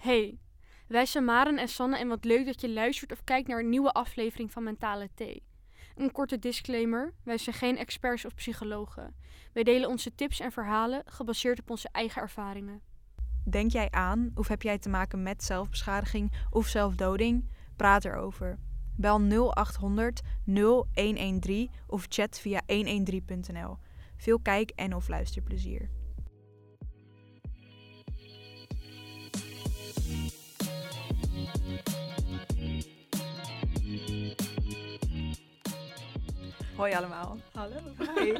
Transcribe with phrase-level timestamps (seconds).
[0.00, 0.38] Hey,
[0.86, 3.68] wij zijn Maren en Sanne en wat leuk dat je luistert of kijkt naar een
[3.68, 5.42] nieuwe aflevering van Mentale Thee.
[5.96, 9.14] Een korte disclaimer, wij zijn geen experts of psychologen.
[9.52, 12.80] Wij delen onze tips en verhalen gebaseerd op onze eigen ervaringen.
[13.44, 17.48] Denk jij aan of heb jij te maken met zelfbeschadiging of zelfdoding?
[17.76, 18.58] Praat erover.
[18.96, 23.78] Bel 0800 0113 of chat via 113.nl.
[24.16, 25.99] Veel kijk- en of luisterplezier.
[36.80, 37.38] Hoi allemaal.
[37.52, 37.76] Hallo.
[38.16, 38.32] Hi.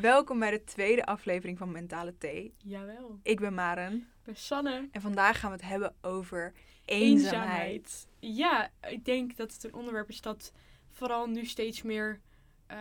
[0.00, 2.54] Welkom bij de tweede aflevering van Mentale Thee.
[2.58, 3.18] Jawel.
[3.22, 4.88] Ik ben Maren Bij Sanne.
[4.92, 6.52] en vandaag gaan we het hebben over
[6.84, 8.06] eenzaamheid.
[8.18, 10.52] Ja, ik denk dat het een onderwerp is dat
[10.90, 12.20] vooral nu steeds meer,
[12.66, 12.78] eh,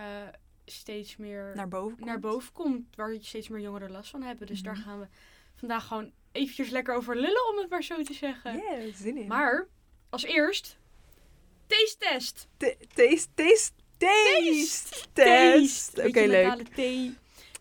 [0.66, 2.06] steeds meer Naar boven komt.
[2.08, 2.96] naar boven komt.
[2.96, 4.48] Waar je steeds meer jongeren last van hebben.
[4.48, 4.84] Dus daar Mhm.
[4.84, 5.08] gaan we
[5.56, 8.56] vandaag gewoon eventjes lekker over lullen, om het maar zo te zeggen.
[8.56, 9.28] Yeah, zin in.
[9.28, 9.68] Maar
[10.10, 10.78] als eerst,
[11.68, 12.48] taste test.
[12.94, 13.72] Taste, taste,
[14.06, 15.94] taste, test.
[15.96, 16.08] Taste.
[16.08, 16.68] Oké, leuk.
[16.76, 17.16] thee.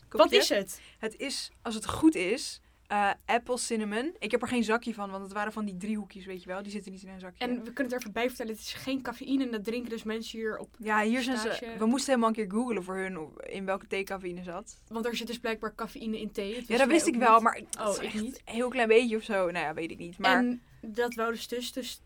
[0.09, 0.81] Wat is het?
[0.99, 4.15] Het is, als het goed is, eh, apple cinnamon.
[4.19, 6.63] Ik heb er geen zakje van, want het waren van die driehoekjes, weet je wel.
[6.63, 7.45] Die zitten niet in een zakje.
[7.45, 9.91] En we kunnen het er even bij vertellen, het is geen cafeïne en dat drinken
[9.91, 10.69] dus mensen hier op.
[10.79, 11.75] ja, hier zijn ze.
[11.79, 14.77] We moesten helemaal een keer googlen voor hun of- in welke thee cafeïne zat.
[14.89, 16.65] Want er zit dus blijkbaar cafeïne in thee.
[16.67, 17.43] Ja, dat wist ik wel, niet.
[17.43, 18.43] maar Oh, ik echt niet.
[18.45, 19.51] een heel klein beetje of zo.
[19.51, 20.19] Nou ja, weet ik niet.
[20.19, 22.01] Maar En dat wouden ze dus, dus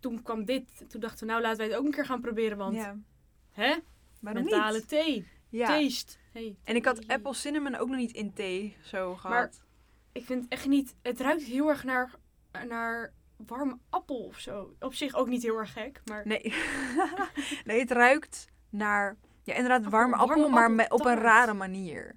[0.00, 0.84] toen kwam dit.
[0.88, 2.96] Toen dachten we, nou laten wij het ook een keer gaan proberen, want ja,
[3.60, 3.74] hè?
[4.20, 4.88] waarom Mentale niet?
[4.88, 5.26] thee.
[5.48, 5.66] Ja.
[5.66, 6.16] Taste.
[6.32, 9.30] Hey, En ik had apple cinnamon ook nog niet in thee zo gehad.
[9.30, 9.50] Maar-
[10.12, 10.94] Ik vind het echt niet.
[11.02, 12.10] Het ruikt heel erg naar,
[12.68, 13.12] naar
[13.46, 14.74] warme appel of zo.
[14.80, 16.26] Op zich ook niet heel erg gek, maar.
[16.26, 16.42] Nee.
[17.64, 19.16] nee, het ruikt naar...
[19.42, 22.16] Ja, inderdaad, Appel- warme appel, warme maar op een rare manier.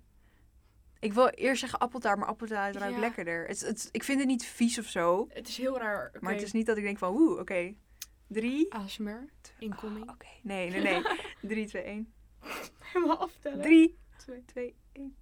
[1.00, 3.00] Ik wil eerst zeggen appeltaart, maar appeltaart ruikt Ja.
[3.00, 3.48] lekkerder.
[3.48, 5.28] Het, het, ik vind het niet vies of zo.
[5.30, 6.12] Het is heel raar.
[6.20, 7.74] Maar het is niet dat ik denk van, woe, oké.
[8.34, 8.74] Drie.
[8.74, 9.26] ASMR.
[9.60, 10.04] Incoming.
[10.06, 11.02] Oh, Oké, nee, nee, nee.
[11.52, 12.14] Drie, twee, één.
[12.80, 13.62] Helemaal aftellen.
[13.62, 14.46] Drie, Twee.
[14.46, 15.16] twee, één.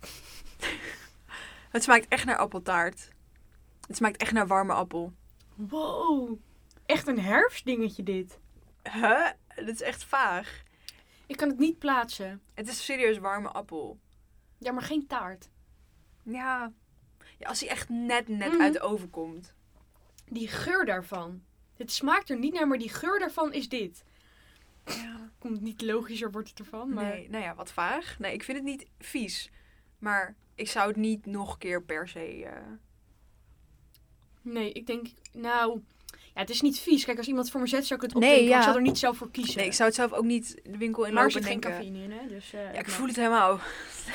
[1.74, 3.08] het smaakt echt naar appeltaart.
[3.86, 5.12] Het smaakt echt naar warme appel.
[5.54, 6.38] Wow.
[6.86, 8.38] Echt een herfstdingetje dit.
[8.82, 9.26] Huh?
[9.56, 10.62] Dat is echt vaag.
[11.26, 12.42] Ik kan het niet plaatsen.
[12.54, 13.98] Het is serieus warme appel.
[14.58, 15.48] Ja, maar geen taart.
[16.22, 16.72] Ja.
[17.38, 18.60] ja als hij echt net, net Mhm.
[18.62, 19.54] uit de oven komt.
[20.28, 21.42] Die geur daarvan.
[21.78, 24.04] Het smaakt er niet naar, maar die geur daarvan is dit.
[24.86, 25.30] Ja.
[25.38, 27.04] Komt niet logischer wordt het ervan, maar...
[27.04, 28.16] Nee, nou ja, wat vaag.
[28.18, 29.50] Nee, ik vind het niet vies.
[29.98, 32.44] Maar ik zou het niet nog een keer per se...
[32.44, 32.52] eh,
[34.42, 35.06] Nee, ik denk...
[35.32, 35.80] Nou...
[36.34, 37.04] Ja, het is niet vies.
[37.04, 38.48] Kijk, als iemand voor me zet, zou ik het Nee, opdrinken.
[38.48, 38.58] maar ja.
[38.58, 39.56] Ik zou er niet zelf voor kiezen.
[39.56, 41.48] Nee, ik zou het zelf ook niet de winkel in maar er lopen zit en
[41.48, 41.70] geen denken...
[41.70, 42.34] cafeïne in, hè?
[42.34, 43.60] Dus, eh, Ja, ik voel het helemaal.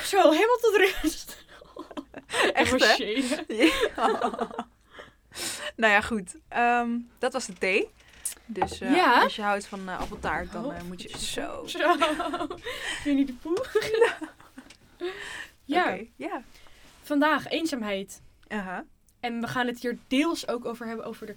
[0.02, 1.44] Zo, helemaal tot rust.
[2.52, 3.04] Echt, hè?
[3.04, 3.72] Emotionele.
[5.76, 6.36] nou ja, goed.
[6.48, 7.88] Ehm, dat was de thee.
[8.46, 9.22] Dus eh, Ja.
[9.22, 11.66] als je houdt van eh, appeltaart, dan Oh, eh, moet je zo...
[11.66, 11.96] Zo.
[13.04, 13.66] Winnie de Poe.
[15.64, 16.42] ja, Oké, ja.
[17.02, 18.22] vandaag eenzaamheid.
[18.48, 18.84] Aha.
[19.20, 21.36] En we gaan het hier deels ook over hebben over de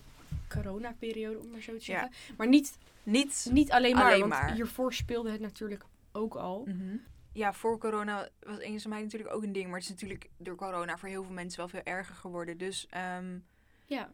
[0.49, 1.99] coronaperiode, om maar zo te Ja.
[1.99, 2.11] zeggen.
[2.37, 3.47] Maar niet, Niet...
[3.51, 4.51] niet alleen maar, Alleen want maar.
[4.53, 6.63] hiervoor speelde het natuurlijk ook al.
[6.67, 6.95] Mhm.
[7.33, 9.65] Ja, voor corona was eenzaamheid natuurlijk ook een ding.
[9.65, 12.57] Maar het is natuurlijk door corona voor heel veel mensen wel veel erger geworden.
[12.57, 13.37] Dus ehm,
[13.85, 14.11] Ja,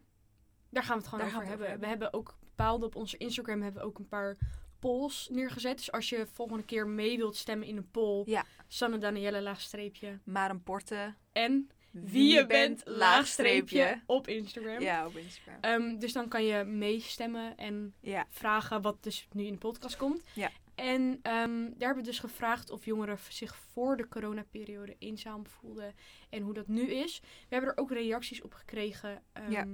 [0.74, 1.80] daar gaan we het gewoon over hebben.
[1.80, 4.36] We hebben ook bepaalde op onze Instagram hebben we ook een paar
[4.78, 5.76] polls neergezet.
[5.76, 8.44] Dus als je volgende keer mee wilt stemmen in een poll, Ja.
[8.68, 11.14] Sanne Danielle laagstreepje maar een porte.
[11.32, 14.80] en wie je bent laagstreepje op Instagram.
[14.80, 15.56] Ja, op Instagram.
[15.60, 18.26] Ehm, dus dan kan je meestemmen en Ja.
[18.30, 20.22] vragen wat dus nu in de podcast komt.
[20.34, 20.50] Ja.
[20.74, 25.94] En ehm, daar hebben we dus gevraagd of jongeren zich voor de coronaperiode eenzaam voelden
[26.30, 27.20] en hoe dat nu is.
[27.20, 29.64] We hebben er ook reacties op gekregen ehm, Ja.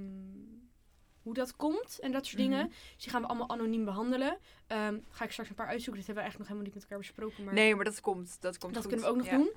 [1.23, 2.49] Hoe dat komt en dat soort Mhm.
[2.49, 2.67] dingen.
[2.67, 4.37] Dus die gaan we allemaal anoniem behandelen.
[4.67, 5.95] Ehm, ga ik straks een paar uitzoeken.
[6.03, 7.43] Dit hebben we eigenlijk nog helemaal niet met elkaar besproken.
[7.43, 8.37] Maar Nee, maar dat komt.
[8.41, 8.91] Dat komt dat goed.
[8.91, 9.37] kunnen we ook nog Ja.
[9.37, 9.51] doen.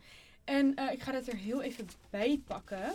[0.44, 2.92] En eh, ik ga dat er heel even bij pakken.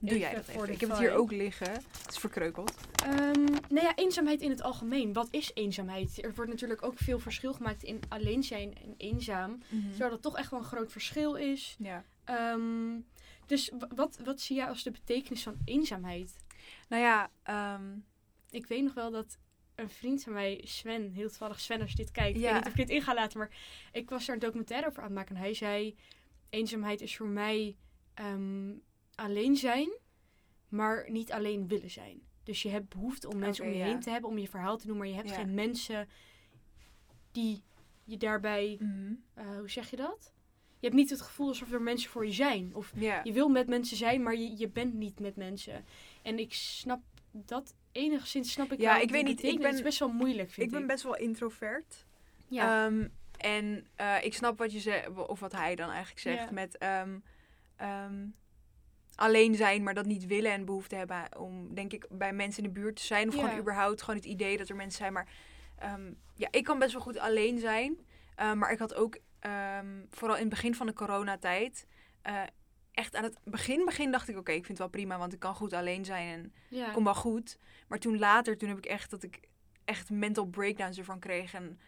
[0.00, 0.74] Doe jij dat voor even.
[0.74, 1.72] Ik heb het hier ook liggen.
[1.72, 2.74] Het is verkreukeld.
[3.04, 5.12] Ehm nou ja, eenzaamheid in het algemeen.
[5.12, 6.24] Wat is eenzaamheid?
[6.24, 9.62] Er wordt natuurlijk ook veel verschil gemaakt in alleen zijn en eenzaam.
[9.90, 11.76] Terwijl dat toch echt wel een groot verschil is.
[11.78, 12.04] Ja.
[12.24, 12.98] Ehm,
[13.46, 16.36] dus wat, wat zie jij als de betekenis van eenzaamheid?
[16.88, 17.30] Nou ja,
[18.54, 19.38] Ik weet nog wel dat
[19.74, 22.36] een vriend van mij, Sven, heel toevallig Sven als je dit kijkt.
[22.36, 22.46] Ik Ja.
[22.52, 23.56] weet niet of ik dit in ga laten, maar
[23.92, 25.34] ik was daar een documentaire over aan het maken.
[25.36, 25.96] En hij zei,
[26.50, 27.76] eenzaamheid is voor mij
[28.14, 28.72] ehm,
[29.14, 29.98] alleen zijn,
[30.68, 32.22] maar niet alleen willen zijn.
[32.42, 33.84] Dus je hebt behoefte om mensen om je ja.
[33.84, 35.34] heen te hebben, om je verhaal te doen, maar je hebt Ja.
[35.34, 36.08] geen mensen
[37.32, 37.62] die
[38.04, 38.78] je daarbij,
[39.34, 40.32] eh, hoe zeg je dat?
[40.78, 42.74] Je hebt niet het gevoel alsof er mensen voor je zijn.
[42.74, 42.92] Of
[43.24, 45.84] je wil met mensen zijn, maar je, je bent niet met mensen.
[46.22, 49.98] En ik snap dat enigszins snap ik Ja, ik weet niet, ik ben- is best
[49.98, 50.78] wel moeilijk, vind Ik ik.
[50.78, 52.06] ben best wel introvert.
[52.48, 52.86] ja.
[52.86, 53.08] Ehm,
[53.38, 56.50] en eh, ik snap wat je zegt, of wat hij dan eigenlijk zegt Ja.
[56.52, 57.18] met ehm,
[57.76, 58.26] ehm,
[59.14, 62.72] alleen zijn, maar dat niet willen en behoefte hebben om, denk ik, bij mensen in
[62.72, 63.28] de buurt te zijn.
[63.28, 63.40] Of Ja.
[63.42, 65.12] gewoon überhaupt gewoon het idee dat er mensen zijn.
[65.12, 65.28] Maar
[66.34, 67.98] ja, ik kan best wel goed alleen zijn.
[68.36, 69.18] Maar ik had ook,
[70.10, 71.86] vooral in het begin van de coronatijd,
[72.22, 72.42] eh
[72.94, 75.38] echt aan het begin, begin dacht ik, oké, ik vind het wel prima, want ik
[75.38, 76.90] kan goed alleen zijn en ja.
[76.90, 77.58] kom wel goed.
[77.88, 79.40] Maar toen later, toen heb ik echt dat ik
[79.84, 81.54] echt mental breakdowns ervan kreeg.
[81.54, 81.78] En,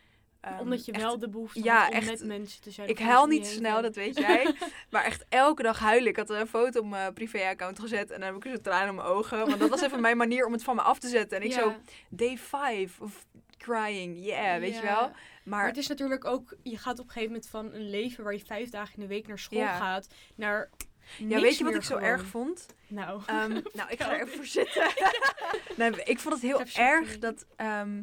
[0.41, 2.07] ehm, Omdat je echt- wel de behoefte ja, had om echt.
[2.09, 2.89] met mensen te zijn.
[2.89, 4.55] Ik huil om niet heen snel, dat weet jij.
[4.91, 6.09] maar echt elke dag huilen.
[6.09, 8.95] Ik had een foto op mijn privé-account gezet en dan heb ik zo'n traan in
[8.95, 9.47] mijn ogen.
[9.47, 11.39] Want dat was even mijn manier om het van me af te zetten.
[11.39, 11.59] En ik Ja.
[11.61, 11.75] zo,
[12.09, 13.27] day five of
[13.59, 15.01] crying, yeah, weet je wel.
[15.01, 15.13] Maar
[15.45, 18.33] Maar het is natuurlijk ook, je gaat op een gegeven moment van een leven waar
[18.33, 19.77] je vijf dagen in de week naar school Ja.
[19.79, 20.71] gaat, naar.
[21.19, 22.09] Ja, weet je wat ik zo gewoon.
[22.11, 22.67] erg vond?
[22.87, 24.91] Nou, Ehm, nou, ik ga er even voor zitten.
[25.77, 27.47] nee, ik vond het heel erg dat...
[27.57, 28.03] ehm,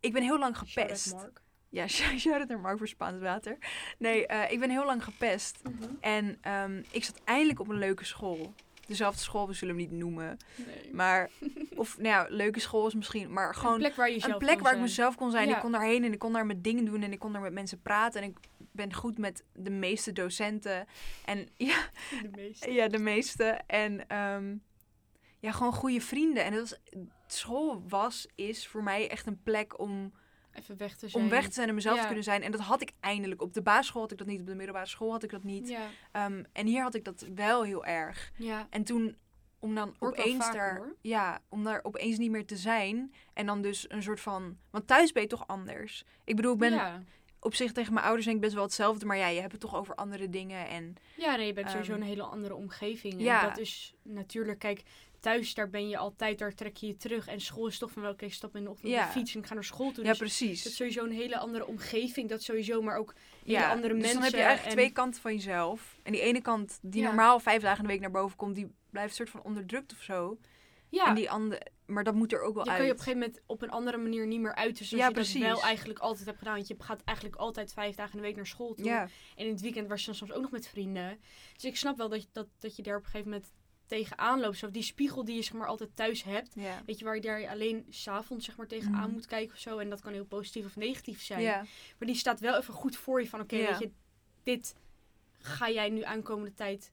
[0.00, 1.12] ik ben heel lang gepest.
[1.12, 1.40] Mark.
[1.70, 3.58] Ja, shout-out naar Mark voor Spaans water.
[3.98, 5.58] Nee, eh, ik ben heel lang gepest.
[5.62, 5.90] Mhm.
[6.00, 8.54] En ehm, ik zat eindelijk op een leuke school.
[8.88, 10.36] Dezelfde school, we zullen hem niet noemen.
[10.56, 10.94] Nee.
[10.94, 11.30] Maar,
[11.76, 14.60] of nou ja, leuke school is misschien, maar gewoon een plek waar je een plek
[14.60, 15.48] waar ik mezelf kon zijn.
[15.48, 15.54] Ja.
[15.54, 17.52] Ik kon daarheen en ik kon daar mijn dingen doen en ik kon daar met
[17.52, 18.22] mensen praten.
[18.22, 18.36] En ik
[18.72, 20.86] ben goed met de meeste docenten.
[21.24, 21.88] En ja,
[22.22, 22.72] De meeste.
[22.72, 23.44] ja de meeste.
[23.66, 24.56] En ehm,
[25.38, 26.44] ja, gewoon goede vrienden.
[26.44, 26.78] En dat was,
[27.26, 30.12] school was, is voor mij echt een plek om,
[30.58, 31.22] Even weg te zijn.
[31.24, 32.00] om weg te zijn en mezelf Ja.
[32.00, 32.42] te kunnen zijn.
[32.42, 33.42] En dat had ik eindelijk.
[33.42, 35.68] Op de basisschool had ik dat niet, op de middelbare school had ik dat niet.
[35.68, 38.32] Ja, Ehm, en hier had ik dat wel heel erg.
[38.36, 38.66] ja.
[38.70, 39.16] En toen,
[39.58, 40.96] om dan opeens vaker, daar, hoor.
[41.00, 43.12] ja, om daar opeens niet meer te zijn.
[43.34, 46.04] En dan dus een soort van, want thuis ben je toch anders.
[46.24, 47.02] Ik bedoel, ik ben ja.
[47.40, 49.06] op zich tegen mijn ouders denk ik best wel hetzelfde.
[49.06, 50.68] Maar ja, je hebt het toch over andere dingen.
[50.68, 53.20] En Ja, nee, je bent sowieso Ehm, een hele andere omgeving.
[53.20, 53.42] ja.
[53.42, 54.82] En dat is natuurlijk, kijk,
[55.20, 57.26] thuis daar ben je altijd, daar trek je je terug.
[57.26, 59.06] En school is toch van, wel, oké, ik stap in de ochtend Ja.
[59.06, 60.04] de fiets en ik ga naar school toe.
[60.04, 60.62] ja, dus precies.
[60.62, 64.02] dat is sowieso een hele andere omgeving, dat sowieso, maar ook hele ja, andere dus
[64.02, 64.14] mensen.
[64.20, 65.96] dan heb je eigenlijk en- twee kanten van jezelf.
[66.02, 67.06] En die ene kant, die Ja.
[67.06, 70.02] normaal vijf dagen in de week naar boven komt, die blijft soort van onderdrukt of
[70.02, 70.38] zo.
[70.90, 72.78] Ja, En die andere, maar dat moet er ook wel je uit.
[72.78, 74.84] kan je op een gegeven moment op een andere manier niet meer uiten.
[74.84, 75.40] Zoals Ja, je precies.
[75.40, 76.54] dat wel eigenlijk altijd hebt gedaan.
[76.54, 78.84] Want je gaat eigenlijk altijd vijf dagen in de week naar school toe.
[78.84, 79.02] ja,
[79.36, 81.20] En in het weekend was je dan soms ook nog met vrienden.
[81.54, 83.52] Dus ik snap wel dat, je- dat, dat je daar op een gegeven moment
[83.88, 84.56] tegenaan loopt.
[84.58, 86.52] Zo die spiegel die je zeg maar altijd thuis hebt.
[86.54, 86.82] ja.
[86.86, 89.12] Weet je, waar je daar alleen s'avonds zeg maar tegenaan Mhm.
[89.12, 89.78] moet kijken of zo.
[89.78, 91.40] En dat kan heel positief of negatief zijn.
[91.42, 91.56] ja.
[91.98, 93.90] Maar die staat wel even goed voor je van oké, weet je,
[94.42, 94.74] dit
[95.38, 96.92] ga jij nu aankomende tijd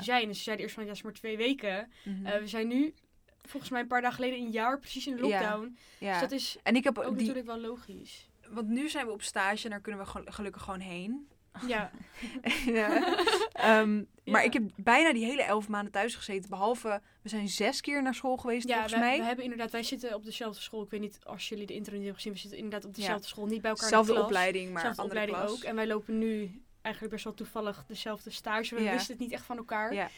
[0.00, 0.26] zijn.
[0.28, 1.90] Dus ze zeiden eerst van ja, is maar twee weken.
[2.04, 2.26] Mhm.
[2.26, 2.94] Eh, we zijn nu
[3.42, 5.76] volgens mij een paar dagen geleden een jaar precies in lockdown.
[5.98, 6.12] ja.
[6.12, 8.28] Dus dat is en ik heb ook die, natuurlijk wel logisch.
[8.48, 11.28] want nu zijn we op stage en daar kunnen we gel- gelukkig gewoon heen.
[11.66, 11.90] Ja,
[12.66, 12.88] ja.
[13.52, 14.46] Ehm, Maar Ja.
[14.46, 16.50] ik heb bijna die hele elf maanden thuis gezeten.
[16.50, 19.18] Behalve, we zijn zes keer naar school geweest ja volgens we, mij.
[19.18, 20.82] we hebben inderdaad, wij zitten op dezelfde school.
[20.82, 23.02] Ik weet niet als jullie de intro niet hebben gezien, we zitten inderdaad op Ja.
[23.02, 23.46] dezelfde school.
[23.46, 24.36] Niet bij elkaar Zelfde in de klas.
[24.36, 25.58] opleiding, maar Zelfde andere opleiding klas.
[25.62, 25.68] ook.
[25.70, 28.74] En wij lopen nu eigenlijk best wel toevallig dezelfde stage.
[28.74, 29.94] We wisten het niet echt van elkaar.
[29.94, 30.08] Ja.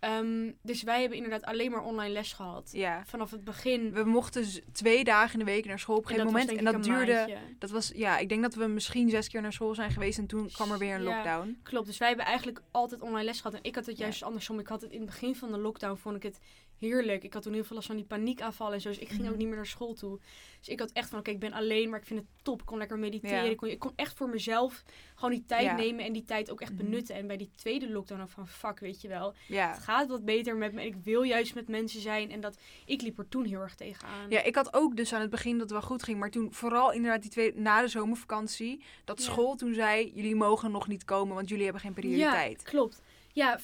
[0.00, 2.70] Ehm, dus wij hebben inderdaad alleen maar online les gehad.
[2.72, 3.02] Ja.
[3.06, 3.92] Vanaf het begin.
[3.92, 6.64] We mochten twee dagen in de week naar school op een en gegeven dat moment.
[6.64, 7.32] was En dat een duurde.
[7.32, 7.56] maandje.
[7.58, 10.18] Dat was, ja, ik denk dat we misschien zes keer naar school zijn geweest.
[10.18, 11.14] En toen kwam er weer een Ja.
[11.14, 11.58] lockdown.
[11.62, 13.54] Klopt, dus wij hebben eigenlijk altijd online les gehad.
[13.54, 14.02] En ik had het Ja.
[14.04, 14.58] juist andersom.
[14.58, 16.38] Ik had het in het begin van de lockdown, vond ik het
[16.78, 17.24] heerlijk.
[17.24, 18.88] Ik had toen heel veel last van die paniekaanvallen en zo.
[18.88, 19.30] Dus ik ging Mhm.
[19.30, 20.18] ook niet meer naar school toe.
[20.58, 22.60] Dus ik had echt van, oké, ik ben alleen, maar ik vind het top.
[22.60, 23.44] Ik kon lekker mediteren.
[23.44, 23.50] Ja.
[23.50, 24.82] Ik, kon, ik kon echt voor mezelf
[25.14, 25.76] gewoon die tijd Ja.
[25.76, 26.84] nemen en die tijd ook echt Mhm.
[26.84, 27.14] benutten.
[27.14, 29.34] En bij die tweede lockdown ook van, fuck, weet je wel.
[29.48, 29.68] Ja.
[29.70, 32.30] Het gaat wat beter met me en ik wil juist met mensen zijn.
[32.30, 34.30] En dat, ik liep er toen heel erg tegenaan.
[34.30, 36.18] Ja, ik had ook dus aan het begin dat het wel goed ging.
[36.18, 38.82] Maar toen vooral inderdaad die twee na de zomervakantie.
[39.04, 42.60] Dat school toen zei, jullie mogen nog niet komen, want jullie hebben geen prioriteit.
[42.64, 43.02] Ja, klopt.
[43.36, 43.58] Ja,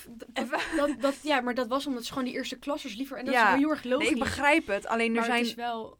[0.76, 3.18] dat, dat, ja, maar dat was omdat ze gewoon die eerste klassers liever...
[3.18, 3.42] En dat Ja.
[3.44, 4.04] is wel heel erg logisch.
[4.06, 4.86] Nee, ik begrijp het.
[4.86, 5.38] Alleen er maar zijn...
[5.38, 5.98] het is wel...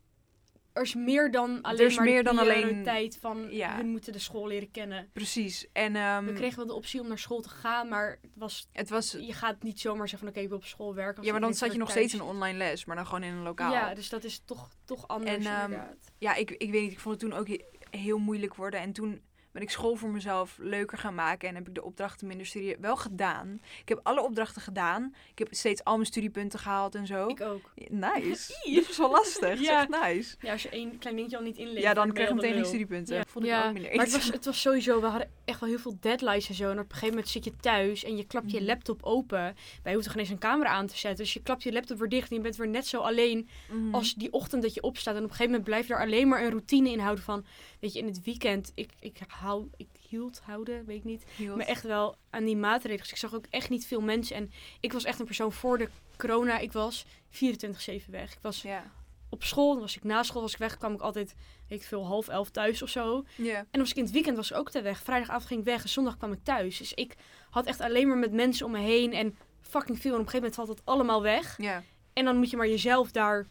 [0.72, 3.46] Er is meer dan alleen is maar meer dan alleen- tijd van...
[3.50, 3.76] Ja.
[3.76, 5.10] We moeten de school leren kennen.
[5.12, 5.66] Precies.
[5.72, 8.68] En ehm, We kregen wel de optie om naar school te gaan, maar het was,
[8.72, 9.16] het was...
[9.20, 11.22] je gaat niet zomaar zeggen van oké, ik wil op school werken.
[11.22, 11.98] Ja, maar dan zat je nog thuis.
[12.00, 12.84] steeds in een online les.
[12.84, 13.72] Maar dan gewoon in een lokaal.
[13.72, 15.80] Ja, dus dat is toch, toch anders En, ehm,
[16.18, 18.80] ja, ik, ik weet niet, ik vond het toen ook he- heel moeilijk worden.
[18.80, 19.22] En toen
[19.52, 21.48] ben ik school voor mezelf leuker gaan maken.
[21.48, 23.60] En heb ik de opdrachten minder serieus wel gedaan.
[23.80, 25.14] Ik heb alle opdrachten gedaan.
[25.30, 27.26] Ik heb steeds al mijn studiepunten gehaald en zo.
[27.28, 27.70] Ik ook.
[27.88, 28.52] Nice.
[28.74, 29.60] Dit was wel lastig.
[29.60, 29.70] Ja.
[29.72, 29.80] Ja.
[29.88, 30.36] Echt nice.
[30.40, 32.64] Ja, als je één klein dingetje al niet inlevert, Ja, dan krijg je meteen geen
[32.64, 33.16] studiepunten.
[33.16, 33.22] Ja.
[33.28, 33.94] Vond ik Ja, ook minder.
[33.96, 36.64] Maar het was, het was sowieso, we hadden echt wel heel veel deadlines en zo.
[36.70, 38.66] En op een gegeven moment zit je thuis en je klapt je Mhm.
[38.66, 39.56] laptop open.
[39.82, 41.24] Wij hoeven geen eens een camera aan te zetten.
[41.24, 43.94] Dus je klapt je laptop weer dicht en je bent weer net zo alleen Mhm.
[43.94, 45.14] als die ochtend dat je opstaat.
[45.16, 47.44] En op een gegeven moment blijft er alleen maar een routine in houden van...
[47.80, 51.24] Weet je, in het weekend, ik, ik hou, ik hield, houden, weet ik niet.
[51.36, 51.56] Hield.
[51.56, 52.98] Maar echt wel aan die maatregelen.
[52.98, 54.36] Dus ik zag ook echt niet veel mensen.
[54.36, 56.58] En ik was echt een persoon voor de corona.
[56.58, 58.32] Ik was 24-7 weg.
[58.32, 58.90] Ik was Ja.
[59.28, 60.78] op school, dan was ik na school was ik weg.
[60.78, 61.34] kwam ik altijd,
[61.68, 63.24] weet ik veel, half elf thuis of zo.
[63.36, 63.56] Ja.
[63.58, 65.02] En dan was ik in het weekend was ik ook te weg.
[65.02, 66.78] Vrijdagavond ging ik weg en zondag kwam ik thuis.
[66.78, 67.14] Dus ik
[67.50, 69.12] had echt alleen maar met mensen om me heen.
[69.12, 70.14] En fucking veel.
[70.14, 71.54] En op een gegeven moment valt het allemaal weg.
[71.58, 71.82] Ja.
[72.12, 73.46] En dan moet je maar jezelf daar...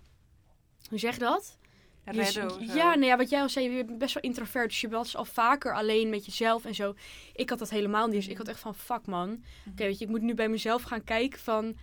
[0.90, 1.58] Hoe zeg je dat?
[2.06, 2.58] Of zo.
[2.60, 4.70] ja, nou ja, wat jij al zei, je bent best wel introvert.
[4.70, 6.94] Dus je was al vaker alleen met jezelf en zo.
[7.34, 8.16] Ik had dat helemaal niet.
[8.16, 9.44] Dus ik had echt van, fuck man.
[9.70, 11.76] Oké, weet je, ik moet nu bij mezelf gaan kijken van...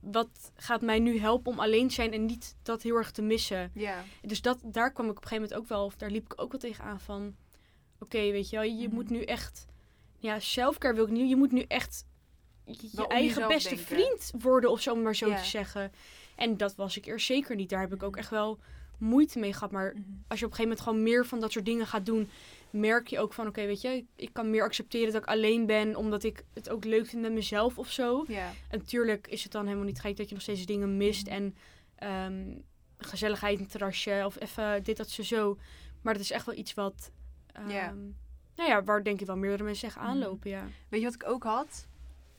[0.00, 3.22] Wat gaat mij nu helpen om alleen te zijn en niet dat heel erg te
[3.22, 3.70] missen.
[3.74, 4.04] Ja.
[4.22, 5.84] Dus dat, daar kwam ik op een gegeven moment ook wel...
[5.84, 7.36] Of daar liep ik ook wel tegenaan van...
[7.98, 8.94] Oké, weet je wel, je Mhm.
[8.94, 9.66] moet nu echt...
[10.18, 11.28] Ja, selfcare wil ik niet.
[11.28, 12.06] Je moet nu echt
[12.64, 13.86] je, eigen beste denken.
[13.86, 15.36] vriend worden, of zo om maar zo Ja.
[15.36, 15.92] te zeggen.
[16.36, 17.68] En dat was ik eerst zeker niet.
[17.70, 18.58] Daar heb ik ook echt wel
[18.98, 19.70] moeite mee gehad.
[19.70, 20.02] Maar Mhm.
[20.28, 22.28] als je op een gegeven moment gewoon meer van dat soort dingen gaat doen,
[22.70, 25.96] merk je ook van, oké, weet je, ik, kan meer accepteren dat ik alleen ben,
[25.96, 28.24] omdat ik het ook leuk vind met mezelf of zo.
[28.28, 28.52] Ja.
[28.68, 31.54] En natuurlijk is het dan helemaal niet gek dat je nog steeds dingen mist en
[31.94, 32.44] ehm,
[32.98, 35.58] gezelligheid in het terrasje of even dit, dat, zo, zo.
[36.02, 37.10] Maar dat is echt wel iets wat,
[37.68, 37.94] Ja.
[38.56, 40.04] nou ja, waar denk ik wel meerdere mensen echt Mhm.
[40.06, 40.64] aanlopen, ja.
[40.88, 41.86] Weet je wat ik ook had?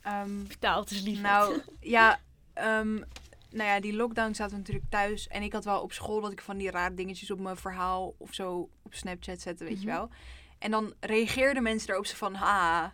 [0.02, 1.22] Ehm, Vertaal, het is lief.
[1.22, 2.20] nou, ja,
[2.54, 3.02] ehm,
[3.56, 5.28] nou ja, die lockdown zaten we natuurlijk thuis.
[5.28, 8.14] En ik had wel op school dat ik van die rare dingetjes op mijn verhaal
[8.18, 9.96] of zo op Snapchat zette, weet je Mhm.
[9.96, 10.10] wel.
[10.60, 12.94] En dan reageerden mensen daarop zo van, ha,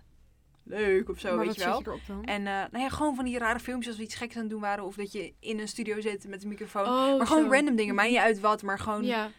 [0.63, 1.80] leuk of zo, maar weet je wel.
[1.80, 2.25] je erop?
[2.25, 4.50] En eh, nou ja, gewoon van die rare filmpjes als we iets geks aan het
[4.50, 4.84] doen waren.
[4.84, 6.86] Of dat je in een studio zit met een microfoon.
[6.86, 7.51] oh, maar gewoon zo.
[7.51, 8.62] random dingen, maakt niet uit wat.
[8.62, 9.32] Maar gewoon Ja,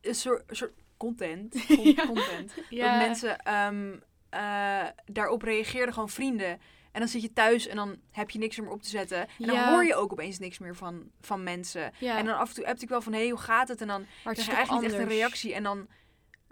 [0.00, 1.64] een soort, een soort content.
[1.66, 2.06] Con- Ja.
[2.06, 2.52] content.
[2.70, 3.92] Dat mensen ehm,
[4.30, 6.60] eh, daarop reageerden, gewoon vrienden.
[6.94, 9.18] En dan zit je thuis en dan heb je niks meer op te zetten.
[9.18, 11.92] En dan hoor je ook opeens niks meer van, van mensen.
[11.98, 12.18] ja.
[12.18, 13.80] En dan af en toe heb ik wel van, hé, hey, hoe gaat het?
[13.80, 15.54] En dan krijg je eigenlijk niet echt een reactie.
[15.54, 15.86] En dan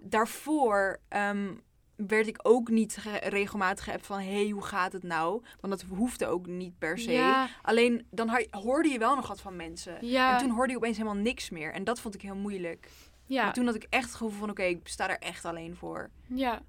[0.03, 1.55] daarvoor ehm,
[1.97, 5.43] werd ik ook niet ge- regelmatig geappt van, hé, hey, hoe gaat het nou?
[5.61, 7.13] Want dat hoefde ook niet per se.
[7.13, 10.07] Ja, Alleen dan hoorde je wel nog wat van mensen.
[10.07, 11.73] ja, En toen hoorde je opeens helemaal niks meer.
[11.73, 12.89] En dat vond ik heel moeilijk.
[13.27, 15.77] ja, Maar toen had ik echt het gevoel van, oké, ik sta er echt alleen
[15.77, 16.11] voor.
[16.27, 16.63] ja.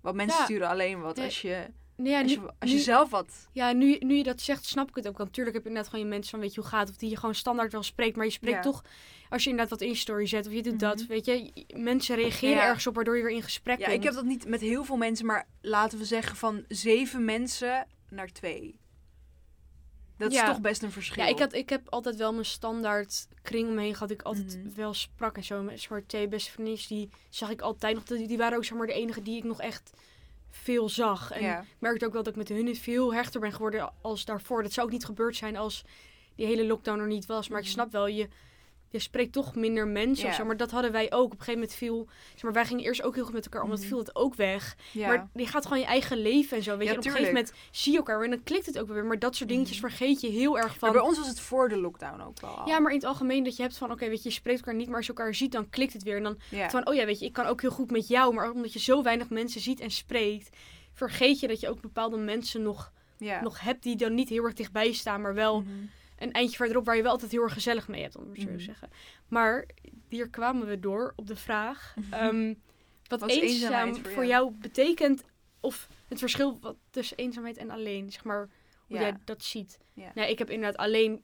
[0.00, 3.10] Want mensen sturen alleen wat als je, Nee, ja, als je, als je nu- zelf
[3.10, 3.48] wat...
[3.52, 5.16] ja nu, nu je dat zegt, snap ik het ook.
[5.16, 6.88] Want natuurlijk heb je net gewoon je mensen van, weet je hoe gaat?
[6.90, 8.16] Of die je gewoon standaard wel spreekt.
[8.16, 8.62] Maar je spreekt Ja.
[8.70, 8.84] toch,
[9.28, 11.08] als je inderdaad wat in je story zet of je doet dat, Mhm.
[11.08, 11.50] weet je.
[11.76, 12.64] Mensen reageren Ja.
[12.66, 13.96] ergens op, waardoor je weer in gesprek Ja, komt.
[13.96, 17.86] ik heb dat niet met heel veel mensen, maar laten we zeggen van zeven mensen
[18.08, 18.78] naar twee.
[20.18, 20.42] Dat Ja.
[20.42, 21.22] is toch best een verschil.
[21.24, 24.10] Ja, ik, had, ik heb altijd wel mijn standaard kring omheen gehad.
[24.10, 24.74] Ik altijd Mhm.
[24.74, 25.62] wel sprak en zo.
[25.62, 28.04] Met zeg maar, twee beste vriendjes, die zag ik altijd nog.
[28.04, 29.90] Die, die waren ook zeg maar, de enige die ik nog echt
[30.56, 31.30] veel zag.
[31.30, 31.60] En ja.
[31.60, 34.62] ik merkte ook wel dat ik met hun veel hechter ben geworden als daarvoor.
[34.62, 35.84] Dat zou ook niet gebeurd zijn als
[36.36, 37.48] die hele lockdown er niet was.
[37.48, 37.72] Maar ik Mhm.
[37.74, 38.28] snap wel, je,
[38.94, 40.36] je spreekt toch minder mensen of Ja.
[40.36, 40.44] zo.
[40.44, 41.24] Maar dat hadden wij ook.
[41.24, 42.08] Op een gegeven moment viel...
[42.32, 43.70] Zeg maar, wij gingen eerst ook heel goed met elkaar om.
[43.70, 44.76] Dat viel het ook weg.
[44.92, 45.08] ja.
[45.08, 46.76] Maar je gaat gewoon je eigen leven en zo.
[46.76, 46.90] Weet Ja, je?
[46.92, 49.04] En op een gegeven moment zie je elkaar weer en dan klikt het ook weer.
[49.04, 49.86] Maar dat soort dingetjes Mhm.
[49.88, 50.88] vergeet je heel erg van...
[50.88, 52.68] Maar bij ons was het voor de lockdown ook wel al.
[52.68, 54.74] Ja, maar in het algemeen dat je hebt van, oké, weet je, je spreekt elkaar
[54.74, 56.16] niet, maar als je elkaar ziet, dan klikt het weer.
[56.16, 56.36] En dan
[56.70, 58.78] van, oh ja, weet je, ik kan ook heel goed met jou, maar omdat je
[58.78, 60.56] zo weinig mensen ziet en spreekt,
[60.92, 62.92] vergeet je dat je ook bepaalde mensen nog,
[63.42, 65.70] nog hebt die dan niet heel erg dichtbij staan, maar wel Mhm.
[66.18, 68.46] Een eindje verderop waar je wel altijd heel erg gezellig mee hebt, om het zo
[68.46, 68.56] Mhm.
[68.56, 68.90] te zeggen.
[69.28, 69.66] Maar
[70.08, 72.12] hier kwamen we door op de vraag, Mhm.
[72.12, 72.54] ehm,
[73.08, 75.24] wat eenzaam voor, voor jou betekent,
[75.60, 78.48] of het verschil wat tussen eenzaamheid en alleen, zeg maar,
[78.86, 79.02] hoe Ja.
[79.02, 79.78] jij dat ziet.
[79.92, 80.12] Ja.
[80.14, 81.22] Nou, ik heb inderdaad alleen.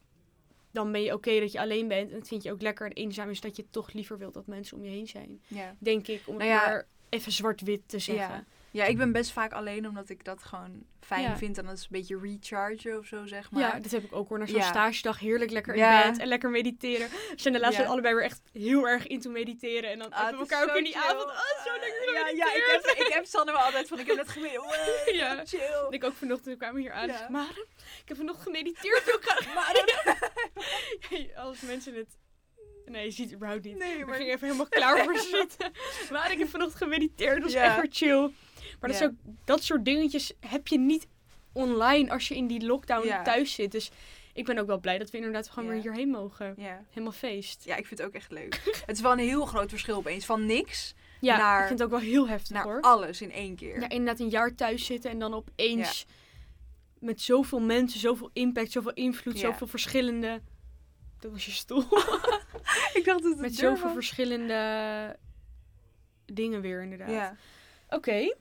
[0.73, 2.11] Dan ben je oké dat je alleen bent.
[2.11, 2.87] En dat vind je ook lekker.
[2.87, 5.41] En eenzaam is dat je toch liever wilt dat mensen om je heen zijn.
[5.49, 5.75] Ja.
[5.79, 6.23] Denk ik.
[6.27, 8.47] Om Nou het maar even zwart-wit te zeggen.
[8.71, 11.37] Ja, ik ben best vaak alleen omdat ik dat gewoon fijn Ja.
[11.37, 11.59] vind.
[11.59, 13.63] En dat is een beetje rechargen of zo, zeg maar.
[13.63, 14.39] Ja, dat heb ik ook hoor.
[14.39, 14.63] Na zo'n Ja.
[14.69, 17.09] stagedag heerlijk lekker in bed en lekker mediteren.
[17.09, 19.91] We zijn de laatste allebei weer echt heel erg into mediteren.
[19.91, 21.03] En dan Ah, hebben we elkaar ook in die chill.
[21.03, 21.25] avond.
[21.25, 24.17] Oh, zo lekker ja, ja, ik heb, ik heb Sanne wel altijd van, ik heb
[24.17, 25.11] net gemediteerd.
[25.21, 25.43] Ja.
[25.45, 25.87] chill.
[25.91, 27.07] Ik ook vanochtend kwamen we hier aan.
[27.09, 27.27] Ja.
[27.31, 27.67] Maren,
[28.03, 29.03] ik heb vanochtend gemediteerd.
[29.09, 29.35] Ik
[31.09, 32.19] Hey, Als mensen het...
[32.85, 33.79] Nee, je ziet het überhaupt niet.
[33.79, 34.15] Nee, Ik maar...
[34.17, 35.73] ging even helemaal klaar voor zitten.
[36.11, 37.35] Maar ik heb vanochtend gemediteerd.
[37.35, 37.77] Dat was Ja.
[37.83, 38.31] echt chill.
[38.81, 39.05] Maar dat, Ja.
[39.07, 41.07] is ook, dat soort dingetjes heb je niet
[41.53, 43.73] online als je in die lockdown thuis zit.
[43.73, 43.91] Dus
[44.33, 46.55] ik ben ook wel blij dat we inderdaad gewoon weer hierheen mogen.
[46.91, 47.65] Helemaal feest.
[47.65, 48.55] ja, ik vind het ook echt leuk.
[48.87, 50.25] het is wel een heel groot verschil opeens.
[50.25, 52.81] Van niks Ja, Naar- ik vind het ook wel heel heftig naar hoor.
[52.81, 53.81] alles in één keer.
[53.81, 56.07] Ja, inderdaad een jaar thuis zitten en dan opeens
[56.99, 59.51] met zoveel mensen, zoveel impact, zoveel invloed, Ja.
[59.51, 60.41] zoveel verschillende...
[61.19, 61.81] Dat was je stoel.
[62.99, 63.93] ik dacht dat het met zoveel was.
[63.93, 65.17] verschillende
[66.33, 67.11] dingen weer inderdaad.
[67.11, 67.37] Ja.
[67.89, 68.35] Oké.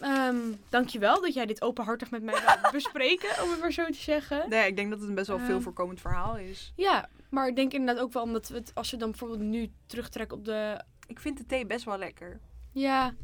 [0.00, 0.36] Ehm,
[0.68, 4.48] dankjewel dat jij dit openhartig met mij wou bespreken, om het maar zo te zeggen.
[4.48, 5.60] Nee, ik denk dat het een best wel veel Ehm.
[5.62, 6.72] voorkomend verhaal is.
[6.76, 9.70] Ja, maar ik denk inderdaad ook wel omdat we het, als we dan bijvoorbeeld nu
[9.86, 10.80] terugtrekken op de...
[11.06, 12.40] Ik vind de thee best wel lekker.
[12.72, 13.14] Ja,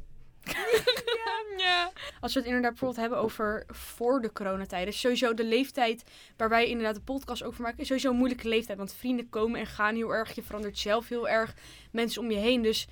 [1.57, 1.91] ja.
[2.21, 4.95] Als we het inderdaad bijvoorbeeld hebben over voor de coronatijd.
[4.95, 6.05] Sowieso de leeftijd
[6.37, 7.79] waar wij inderdaad de podcast over maken.
[7.79, 8.79] Is sowieso een moeilijke leeftijd.
[8.79, 10.35] Want vrienden komen en gaan heel erg.
[10.35, 11.55] Je verandert zelf heel erg.
[11.91, 12.63] Mensen om je heen.
[12.63, 12.87] Dus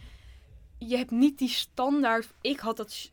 [0.78, 2.28] je hebt niet die standaard.
[2.40, 3.10] Ik had dat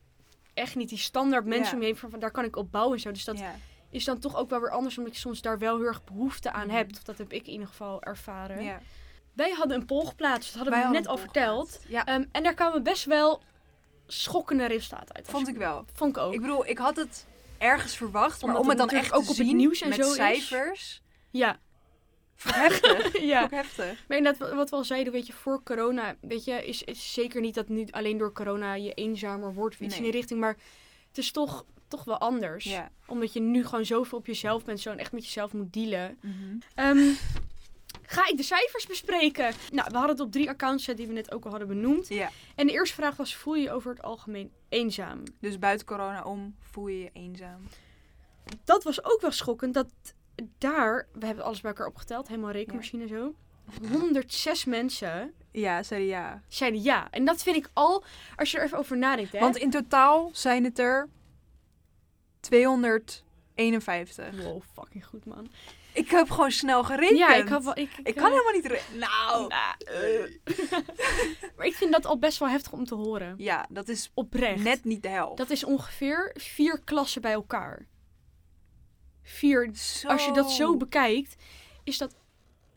[0.58, 0.90] echt niet.
[0.90, 1.98] Die standaard mensen heen.
[1.98, 3.12] Van, van, daar kan ik op bouwen en zo.
[3.12, 3.42] Dus dat
[3.90, 4.98] is dan toch ook wel weer anders.
[4.98, 6.76] Omdat je soms daar wel heel erg behoefte aan Mhm.
[6.76, 6.98] hebt.
[6.98, 8.80] Of dat heb ik in ieder geval ervaren.
[9.34, 10.54] Wij hadden een poll geplaatst.
[10.54, 11.80] Dat hadden we net al verteld.
[11.92, 13.42] Ehm, en daar kwamen best wel
[14.08, 15.28] schokkende resultaten uit.
[15.28, 15.86] vond ik wel.
[15.94, 16.34] Vond ik ook.
[16.34, 17.26] Ik bedoel, ik had het
[17.58, 20.16] ergens verwacht, maar om het dan echt ook op het nieuws en met zo is.
[20.16, 21.60] cijfers, Ja,
[22.44, 23.20] heftig.
[23.34, 23.44] ja.
[23.46, 24.04] Ik heftig.
[24.08, 27.42] Maar inderdaad, wat we al zeiden, weet je, voor corona, weet je, is, is zeker
[27.42, 30.06] niet dat nu alleen door corona je eenzamer wordt of iets Nee.
[30.06, 30.58] in die richting, maar
[31.08, 32.64] het is toch, toch wel anders.
[32.66, 32.92] Ja.
[33.08, 36.18] Omdat je nu gewoon zoveel op jezelf bent, zo en echt met jezelf moet dealen.
[36.22, 36.34] Mhm.
[36.76, 37.14] Ehm,
[38.02, 39.54] ga ik de cijfers bespreken?
[39.72, 42.08] Nou, we hadden het op drie accounts die we net ook al hadden benoemd.
[42.08, 45.24] Ja, En de eerste vraag was, voel je je over het algemeen eenzaam?
[45.40, 47.62] dus buiten corona om voel je je eenzaam.
[48.64, 49.74] dat was ook wel schokkend.
[49.74, 49.88] Dat
[50.58, 53.34] daar, we hebben alles bij elkaar opgeteld, helemaal rekenmachine en zo.
[53.92, 56.42] 106 mensen Ja, zeiden ja.
[56.48, 57.08] zeiden ja.
[57.12, 58.04] En dat vind ik al,
[58.36, 59.32] als je er even over nadenkt.
[59.32, 59.40] Hè?
[59.40, 61.10] Want in totaal zijn het er
[62.40, 64.44] 251.
[64.44, 65.48] Wow, fucking goed man.
[65.94, 67.18] Ik heb gewoon snel gerekend.
[67.18, 69.00] Ja, ik, had wel, ik, Ik eh, kan helemaal niet rekenen.
[69.00, 69.48] Nou.
[71.58, 73.34] maar ik vind dat al best wel heftig om te horen.
[73.38, 74.64] Ja, dat is Oprecht.
[74.64, 75.38] net niet de helft.
[75.38, 77.86] Dat is ongeveer vier klassen bij elkaar.
[79.30, 79.70] Vier.
[79.76, 80.08] Zo.
[80.08, 81.36] Als je dat zo bekijkt,
[81.84, 82.16] is dat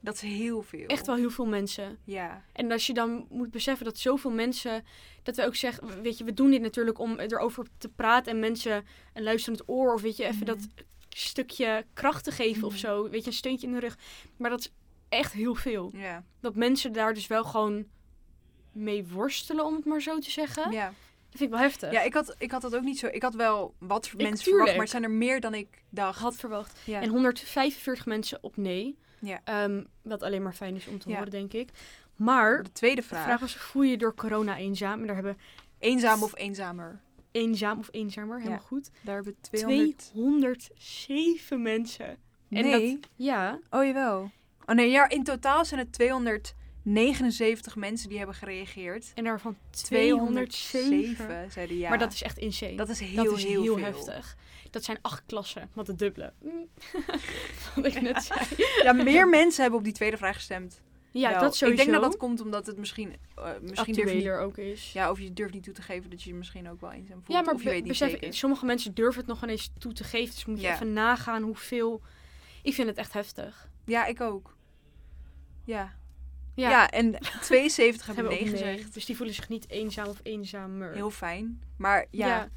[0.01, 0.87] Dat is heel veel.
[0.87, 1.99] echt wel heel veel mensen.
[2.05, 2.45] Ja.
[2.53, 4.85] En als je dan moet beseffen dat zoveel mensen,
[5.23, 8.39] dat we ook zeggen, weet je, we doen dit natuurlijk om erover te praten en
[8.39, 10.45] mensen een luisterend oor of weet je, even Mhm.
[10.47, 10.67] dat
[11.09, 12.81] stukje kracht te geven of Mhm.
[12.81, 13.99] zo, weet je, een steuntje in de rug.
[14.37, 14.73] Maar dat is
[15.09, 15.91] echt heel veel.
[15.95, 16.25] Ja.
[16.41, 17.85] Dat mensen daar dus wel gewoon
[18.73, 20.73] mee worstelen, om het maar zo te zeggen.
[20.73, 20.93] Ja.
[21.31, 21.93] Dat vind ik wel heftig.
[21.93, 23.07] Ja, ik had, ik had dat ook niet zo.
[23.07, 24.45] Ik had wel wat Ik- mensen tuurlijk.
[24.47, 26.19] verwacht, maar het zijn er meer dan ik dacht.
[26.21, 26.79] had verwacht.
[26.85, 27.01] Ja.
[27.01, 28.99] En 145 mensen op nee.
[29.21, 29.41] Ja.
[29.45, 31.15] Ehm, wat alleen maar fijn is om te Ja.
[31.15, 31.71] horen, denk ik.
[32.17, 33.25] Maar de tweede de vraag.
[33.25, 35.01] vraag was, voel je door corona eenzaam?
[35.01, 35.39] En daar hebben
[35.79, 37.01] Eenzaam of eenzamer?
[37.33, 38.65] eenzaam of eenzamer, helemaal Ja.
[38.67, 38.91] goed.
[39.03, 39.99] Daar hebben 200...
[39.99, 42.07] 207 mensen.
[42.07, 42.19] En
[42.65, 42.99] nee.
[43.01, 44.31] dat, ja, Oh, jawel.
[44.67, 45.93] Oh nee, ja, in totaal zijn het
[46.83, 49.13] 279 mensen die hebben gereageerd.
[49.15, 50.81] en daarvan 207.
[50.85, 51.89] 207 zeiden ja.
[51.89, 52.75] Maar dat is echt insane.
[52.77, 54.37] dat is heel, Dat is heel, heftig.
[54.71, 56.33] Dat zijn acht klassen, wat het dubbele.
[56.43, 56.69] Mm.
[57.75, 58.41] wat ik net zei.
[58.83, 60.81] Ja, meer mensen hebben op die tweede vraag gestemd.
[61.13, 61.81] Ja, Wel, dat sowieso.
[61.83, 63.17] Ik denk dat dat komt omdat het misschien...
[63.37, 64.93] eh, misschien niet, actueler ook is.
[64.93, 67.23] ja, of je durft niet toe te geven dat je je misschien ook wel eenzaam
[67.25, 67.37] voelt.
[67.39, 68.35] Ja, maar of je be- weet niet besef, zeker.
[68.35, 70.35] sommige mensen durven het nog ineens toe te geven.
[70.35, 70.75] Dus moet je Ja.
[70.75, 72.01] even nagaan hoeveel...
[72.63, 73.69] Ik vind het echt heftig.
[73.85, 74.57] Ja, ik ook.
[75.65, 75.99] Ja.
[76.61, 78.95] Ja, Ja, en 72 hebben nee gezegd.
[78.95, 80.93] Dus die voelen zich niet eenzaam of eenzamer.
[80.95, 81.63] Heel fijn.
[81.77, 82.49] Maar ja, ja.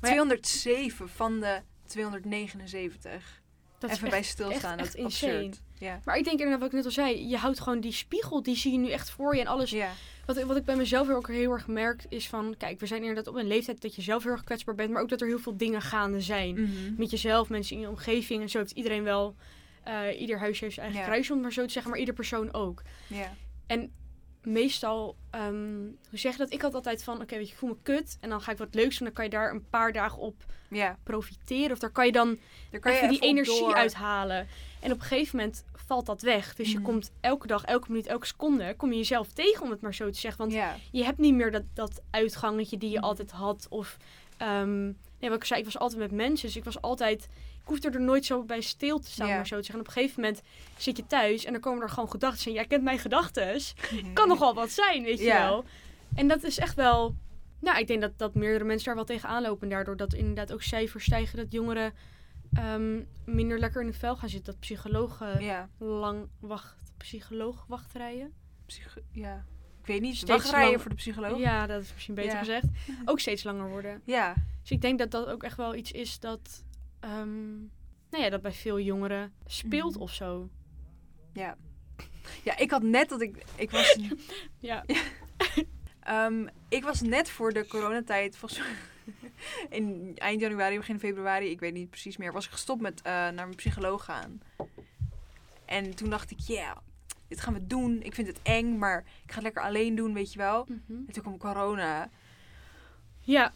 [0.00, 3.40] Maar ja, 207 van de 279.
[3.78, 5.32] dat Even echt bij stilstaan, echt- dat is absurd.
[5.44, 5.56] insane.
[5.78, 6.00] Ja.
[6.04, 8.56] Maar ik denk inderdaad, wat ik net al zei, je houdt gewoon die spiegel, die
[8.56, 9.40] zie je nu echt voor je.
[9.40, 9.90] En alles, ja.
[10.26, 13.00] wat, ik- wat ik bij mezelf ook heel erg merk, is van, kijk, we zijn
[13.00, 15.26] inderdaad op een leeftijd dat je zelf heel erg kwetsbaar bent, maar ook dat er
[15.26, 16.52] heel veel dingen gaande zijn.
[16.62, 16.94] Mhm.
[16.96, 19.34] Met jezelf, mensen in je omgeving en zo heeft iedereen wel,
[19.84, 22.52] eh, ieder huisje heeft zijn eigen kruisje, om maar zo te zeggen, maar ieder persoon
[22.54, 22.82] ook.
[23.06, 23.32] ja.
[24.44, 26.52] Meestal, ehm, hoe zeg je dat?
[26.52, 28.58] Ik had altijd van, oké, weet je, ik voel me kut en dan ga ik
[28.58, 30.98] wat leuks doen, dan kan je daar een paar dagen op Ja.
[31.02, 31.70] profiteren.
[31.72, 32.38] Of daar kan je dan
[32.70, 34.46] Daar kan je even die energie uithalen.
[34.80, 36.54] En op een gegeven moment valt dat weg.
[36.54, 36.84] Dus je Mhm.
[36.86, 40.10] komt elke dag, elke minuut, elke seconde, kom je jezelf tegen, om het maar zo
[40.10, 40.40] te zeggen.
[40.40, 40.52] Want
[40.92, 43.04] je hebt niet meer dat, dat uitgangetje die je Mhm.
[43.06, 43.66] altijd had.
[43.70, 43.96] Of,
[44.36, 46.46] ehm, nee, wat ik zei, ik was altijd met mensen.
[46.46, 47.28] Dus ik was altijd,
[47.62, 49.74] ik hoefde er nooit zo bij stil te staan, maar zo te zeggen.
[49.74, 50.42] En op een gegeven moment
[50.76, 52.46] zit je thuis en dan komen er gewoon gedachten.
[52.46, 53.60] En jij kent mijn gedachten.
[54.12, 55.64] Kan nogal wat zijn, weet je wel.
[56.14, 57.14] En dat is echt wel...
[57.58, 59.62] Nou, ik denk dat, dat meerdere mensen daar wel tegen lopen.
[59.62, 61.36] En daardoor dat inderdaad ook cijfers stijgen.
[61.36, 61.92] Dat jongeren
[62.52, 64.52] ehm, minder lekker in het vel gaan zitten.
[64.52, 65.40] Dat psychologen
[65.78, 68.32] lang wacht, psycholoog wachtrijen.
[68.66, 69.44] Psycho- ja.
[69.80, 70.16] Ik weet niet.
[70.16, 71.38] Steeds Wachtrijen lang- voor de psycholoog?
[71.38, 72.64] Ja, dat is misschien beter gezegd.
[73.04, 74.00] Ook steeds langer worden.
[74.04, 74.34] Ja.
[74.60, 76.64] Dus ik denk dat dat ook echt wel iets is dat...
[77.02, 77.56] ehm,
[78.10, 80.02] nou ja, dat bij veel jongeren speelt Mhm.
[80.02, 80.48] of zo.
[81.32, 81.56] Ja.
[82.44, 83.44] Ja, ik had net dat ik...
[83.56, 83.98] Ik was,
[84.58, 84.84] Ja.
[86.02, 88.70] Ehm, ik was net voor de coronatijd, volgens mij
[89.70, 93.12] in eind januari, begin februari, ik weet niet precies meer, was ik gestopt met eh,
[93.12, 94.40] naar mijn psycholoog gaan.
[95.64, 96.82] En toen dacht ik, ja,
[97.28, 98.02] dit gaan we doen.
[98.02, 100.64] Ik vind het eng, maar ik ga het lekker alleen doen, weet je wel.
[100.68, 100.92] Mhm.
[101.06, 102.08] En toen kwam corona.
[103.20, 103.52] Ja,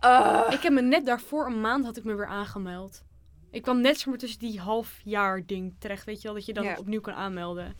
[0.00, 0.52] Ah.
[0.52, 3.04] Ik heb me net daarvoor een maand had ik me weer aangemeld.
[3.50, 6.52] Ik kwam net maar tussen die half jaar ding terecht, weet je wel, dat je
[6.52, 6.76] dan Ja.
[6.78, 7.76] opnieuw kan aanmelden.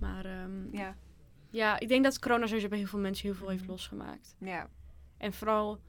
[0.00, 0.96] Maar ehm, ja.
[1.50, 3.70] Ja, ik denk dat corona sowieso bij heel veel mensen heel veel heeft Mhm.
[3.70, 4.34] losgemaakt.
[4.38, 4.68] ja.
[5.18, 5.80] En vooral,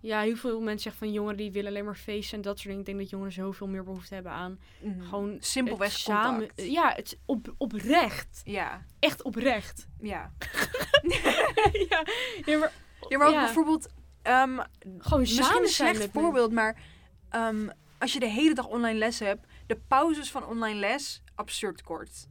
[0.00, 2.66] ja, heel veel mensen zeggen van jongeren die willen alleen maar feesten en dat soort
[2.68, 2.80] dingen.
[2.80, 5.02] Ik denk dat jongeren zoveel meer behoefte hebben aan Mhm.
[5.02, 6.38] gewoon simpelweg samen.
[6.38, 6.70] contact.
[6.70, 8.40] Ja, het op, oprecht.
[8.44, 9.86] Ja, Echt oprecht.
[10.00, 10.32] ja.
[11.88, 12.04] ja,
[12.44, 12.72] ja, maar
[13.08, 13.44] Ja, maar ook Ja.
[13.44, 13.88] bijvoorbeeld...
[14.22, 14.58] ehm,
[14.98, 16.76] gewoon misschien een slecht voorbeeld, maar...
[17.28, 19.46] ehm, als je de hele dag online les hebt...
[19.66, 22.26] De pauzes van online les, absurd kort.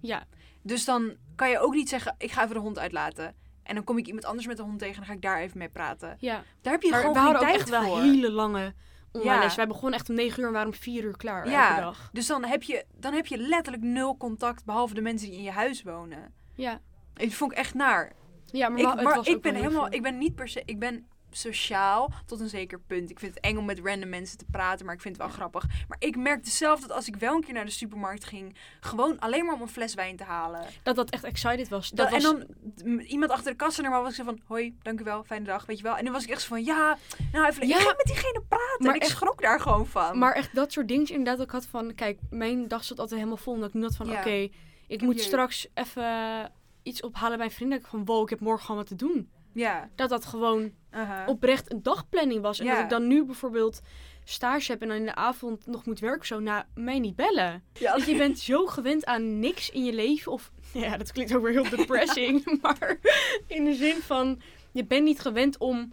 [0.00, 0.24] Ja,
[0.62, 2.14] Dus dan kan je ook niet zeggen...
[2.18, 3.34] Ik ga even de hond uitlaten.
[3.62, 4.94] En dan kom ik iemand anders met de hond tegen...
[4.94, 6.16] En dan ga ik daar even mee praten.
[6.20, 6.42] ja.
[6.60, 8.74] Daar heb je Maar gewoon we hadden ook echt wel hele lange
[9.12, 9.38] online Ja.
[9.42, 9.54] les.
[9.54, 11.68] Wij begonnen echt om 9 uur en waren om 4 uur klaar Ja.
[11.68, 12.10] elke dag.
[12.12, 14.64] Dus dan heb, je, dan heb je letterlijk nul contact...
[14.64, 16.34] behalve de mensen die in je huis wonen.
[16.54, 16.80] Ja,
[17.14, 18.12] Dat vond ik echt naar.
[18.46, 19.84] ja maar, Ik, het maar was ik ben helemaal...
[19.84, 19.94] veel.
[19.94, 20.62] Ik ben niet per se...
[20.64, 23.10] Ik ben sociaal tot een zeker punt.
[23.10, 25.34] Ik vind het eng om met random mensen te praten, maar ik vind het wel
[25.34, 25.64] grappig.
[25.88, 29.18] Maar ik merkte zelf dat als ik wel een keer naar de supermarkt ging, gewoon
[29.18, 30.64] alleen maar om een fles wijn te halen.
[30.82, 31.90] Dat dat echt excited was.
[31.90, 32.46] Dat, Dat was En
[32.84, 35.24] dan iemand achter de kassa naar mij was ik zo van, hoi, dank u wel,
[35.24, 35.96] fijne dag, weet je wel.
[35.96, 36.98] En dan was ik echt zo van, ja,
[37.32, 37.76] nou even, Ja.
[37.76, 38.76] ik ga met diegene praten.
[38.78, 40.18] Maar en ik echt- schrok daar gewoon van.
[40.18, 41.40] Maar echt dat soort dingen inderdaad.
[41.44, 43.54] Ik had van, kijk, mijn dag zat altijd helemaal vol.
[43.54, 44.18] En dat ik had van, Ja.
[44.18, 44.48] oké,
[44.86, 47.78] ik moet je- straks even iets ophalen bij mijn vrienden.
[47.78, 49.30] Ik van, wow, ik heb morgen gewoon wat te doen.
[49.58, 51.26] Ja, Dat dat gewoon aha.
[51.26, 52.58] oprecht een dagplanning was.
[52.58, 52.74] En Ja.
[52.74, 53.80] dat ik dan nu bijvoorbeeld
[54.24, 56.26] stage heb en dan in de avond nog moet werken.
[56.26, 57.62] Zo, nou, mij niet bellen.
[57.72, 60.32] ja, Want je bent zo gewend aan niks in je leven.
[60.32, 62.58] Of, ja, dat klinkt ook weer heel depressing.
[62.62, 62.98] maar
[63.46, 64.40] in de zin van,
[64.72, 65.92] je bent niet gewend om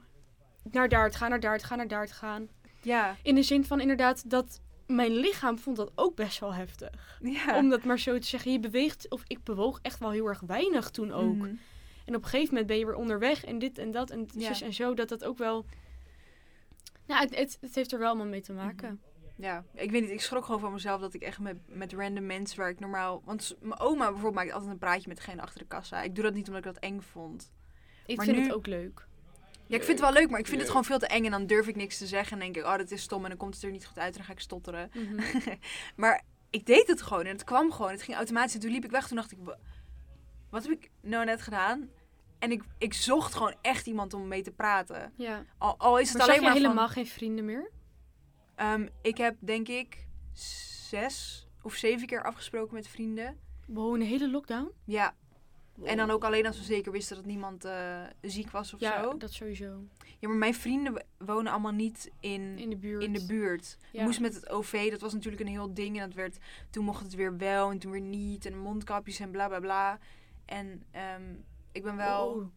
[0.71, 2.47] naar daar te gaan, naar daar te gaan, naar daar te gaan.
[2.81, 7.19] ja, In de zin van inderdaad dat mijn lichaam vond dat ook best wel heftig.
[7.21, 7.57] ja.
[7.57, 8.51] Om dat maar zo te zeggen.
[8.51, 11.35] Je beweegt, of ik bewoog echt wel heel erg weinig toen ook.
[11.35, 11.53] Mhm.
[12.05, 14.47] En op een gegeven moment ben je weer onderweg en dit en dat en Ja.
[14.47, 14.93] zus en zo.
[14.93, 15.65] Dat dat ook wel...
[17.07, 19.01] Nou, het, het, het heeft er wel allemaal mee te maken.
[19.37, 20.11] Ja, ik weet niet.
[20.11, 23.21] Ik schrok gewoon van mezelf dat ik echt met, met random mensen waar ik normaal...
[23.25, 26.01] Want mijn oma bijvoorbeeld maakt altijd een praatje met degene achter de kassa.
[26.01, 27.51] Ik doe dat niet omdat ik dat eng vond.
[28.05, 29.07] Ik Maar vind nu- het ook leuk.
[29.67, 31.25] Ja, ik vind het wel leuk, maar ik vind het gewoon veel te eng.
[31.25, 32.33] En dan durf ik niks te zeggen.
[32.33, 33.23] En denk ik, oh, dat is stom.
[33.23, 34.91] En dan komt het er niet goed uit en dan ga ik stotteren.
[34.93, 35.21] Mhm.
[35.95, 37.91] maar ik deed het gewoon en het kwam gewoon.
[37.91, 38.53] Het ging automatisch.
[38.53, 39.07] En toen liep ik weg.
[39.07, 39.57] Toen dacht ik, "Wa-
[40.55, 41.89] wat heb ik nou net gedaan?
[42.39, 45.13] En ik, ik zocht gewoon echt iemand om mee te praten.
[45.17, 45.45] Ja.
[45.57, 46.93] Al, al is het Maar zag alleen je maar helemaal van...
[46.93, 47.71] geen vrienden meer?
[48.55, 50.07] Ehm, ik heb denk ik
[50.89, 53.39] zes of zeven keer afgesproken met vrienden.
[53.67, 54.71] Wow, een hele lockdown?
[54.85, 55.15] Ja,
[55.83, 59.03] en dan ook alleen als we zeker wisten dat niemand eh, ziek was of Ja,
[59.03, 59.17] zo.
[59.17, 59.83] dat sowieso.
[60.19, 63.03] Ja, maar mijn vrienden wonen allemaal niet in, In de buurt.
[63.03, 63.77] in de buurt.
[63.91, 64.03] Ja.
[64.03, 65.99] Moest met het OV, dat was natuurlijk een heel ding.
[65.99, 66.37] En dat werd,
[66.69, 68.45] toen mocht het weer wel en toen weer niet.
[68.45, 69.99] En mondkapjes en bla bla bla.
[70.45, 71.33] En ehm,
[71.71, 72.51] ik ben wel,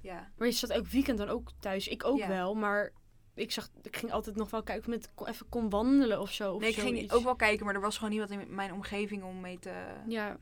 [0.00, 0.30] ja.
[0.36, 1.88] Maar je zat elk weekend dan ook thuis.
[1.88, 2.28] Ik ook Ja.
[2.28, 2.92] wel, maar
[3.34, 6.32] ik, zag, ik ging altijd nog wel kijken of ik met even kon wandelen of
[6.32, 6.54] zo.
[6.54, 9.22] Of Nee, ik ging ook wel kijken, maar er was gewoon niemand in mijn omgeving
[9.22, 9.72] om mee te...
[10.08, 10.38] Ja,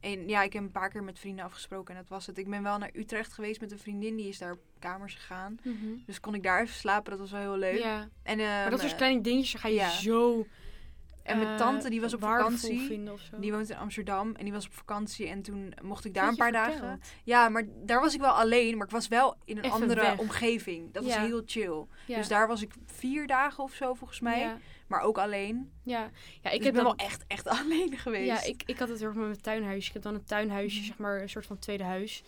[0.00, 2.38] En ja, ik heb een paar keer met vrienden afgesproken en dat was het.
[2.38, 5.58] Ik ben wel naar Utrecht geweest met een vriendin, die is daar op kamers gegaan.
[5.62, 5.96] mhm.
[6.06, 7.78] Dus kon ik daar even slapen, dat was wel heel leuk.
[7.78, 8.08] ja.
[8.22, 9.90] En, Maar dat ehm, soort kleine dingetjes daar ga je ja.
[9.90, 10.46] zo
[11.24, 13.02] En mijn eh, tante, die was op vakantie.
[13.38, 16.36] Die woont in Amsterdam en die was op vakantie en toen mocht ik daar een
[16.36, 16.80] paar verteld?
[16.80, 17.00] dagen.
[17.24, 20.00] Ja, maar daar was ik wel alleen, maar ik was wel in een Even andere
[20.00, 20.18] weg.
[20.18, 20.92] omgeving.
[20.92, 21.86] Dat was heel chill.
[22.06, 22.16] Ja.
[22.16, 25.70] Dus daar was ik vier dagen of zo volgens mij, Ja, maar ook alleen.
[25.82, 26.10] ja.
[26.40, 28.26] ja Ik, dus heb ben dan, wel echt, echt alleen geweest.
[28.26, 29.86] ja, ik, ik had het heel erg met mijn tuinhuisje.
[29.88, 30.86] Ik heb dan een tuinhuisje, Mhm.
[30.86, 32.22] zeg maar, een soort van tweede huis.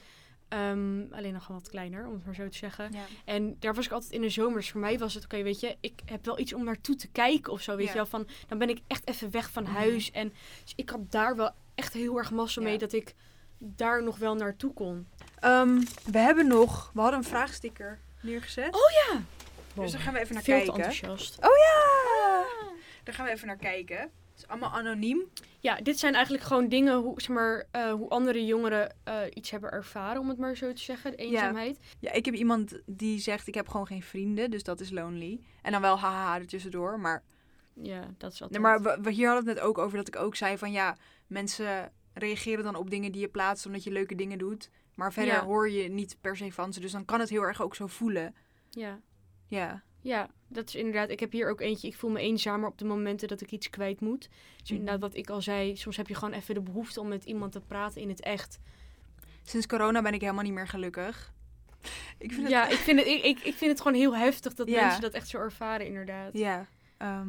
[0.48, 2.92] Ehm, alleen nog wel wat kleiner, om het maar zo te zeggen.
[2.92, 3.04] Ja.
[3.24, 4.56] En daar was ik altijd in de zomer.
[4.58, 7.08] Dus voor mij was het, oké, weet je, ik heb wel iets om naartoe te
[7.08, 7.76] kijken of zo.
[7.76, 7.90] Weet Ja.
[7.90, 9.72] je wel, van, dan ben ik echt even weg van Mhm.
[9.72, 10.10] huis.
[10.10, 10.32] En
[10.62, 12.66] dus ik had daar wel echt heel erg massa Ja.
[12.66, 13.14] mee dat ik
[13.58, 15.06] daar nog wel naartoe kon.
[15.40, 18.74] Ehm, we hebben nog, we hadden een vraagsticker neergezet.
[18.74, 19.16] Oh,
[19.82, 20.84] Dus daar gaan we even naar Veel te kijken.
[20.84, 21.36] enthousiast.
[21.38, 22.44] Oh ja!
[23.04, 24.10] Daar gaan we even naar kijken.
[24.36, 25.20] Het is allemaal anoniem.
[25.60, 29.50] Ja, dit zijn eigenlijk gewoon dingen hoe, zeg maar, eh, hoe andere jongeren eh, iets
[29.50, 31.10] hebben ervaren, om het maar zo te zeggen.
[31.10, 31.78] De eenzaamheid.
[31.98, 35.40] Ja, ik heb iemand die zegt ik heb gewoon geen vrienden, dus dat is lonely.
[35.62, 37.22] En dan wel haha er tussendoor, maar
[37.82, 38.50] Ja, dat is altijd.
[38.50, 40.72] Nee, maar we, we- hier hadden het net ook over dat ik ook zei van
[40.72, 40.96] ja,
[41.26, 44.70] mensen reageren dan op dingen die je plaatst omdat je leuke dingen doet.
[44.94, 45.44] Maar verder Ja.
[45.44, 46.80] hoor je niet per se van ze.
[46.80, 48.34] Dus dan kan het heel erg ook zo voelen.
[48.70, 49.00] Ja.
[49.46, 49.82] Ja.
[50.06, 51.10] Ja, dat is inderdaad.
[51.10, 51.88] Ik heb hier ook eentje.
[51.88, 54.28] Ik voel me eenzamer op de momenten dat ik iets kwijt moet.
[54.56, 54.72] Dus Mhm.
[54.78, 57.52] inderdaad, wat ik al zei, soms heb je gewoon even de behoefte om met iemand
[57.52, 58.58] te praten in het echt.
[59.42, 61.32] Sinds corona ben ik helemaal niet meer gelukkig.
[62.18, 62.50] Ik vind het...
[62.50, 64.82] Ja, ik vind het, ik, ik, ik vind het gewoon heel heftig dat Ja.
[64.84, 66.38] mensen dat echt zo ervaren, inderdaad.
[66.38, 66.66] Ja.
[66.96, 67.28] ehm,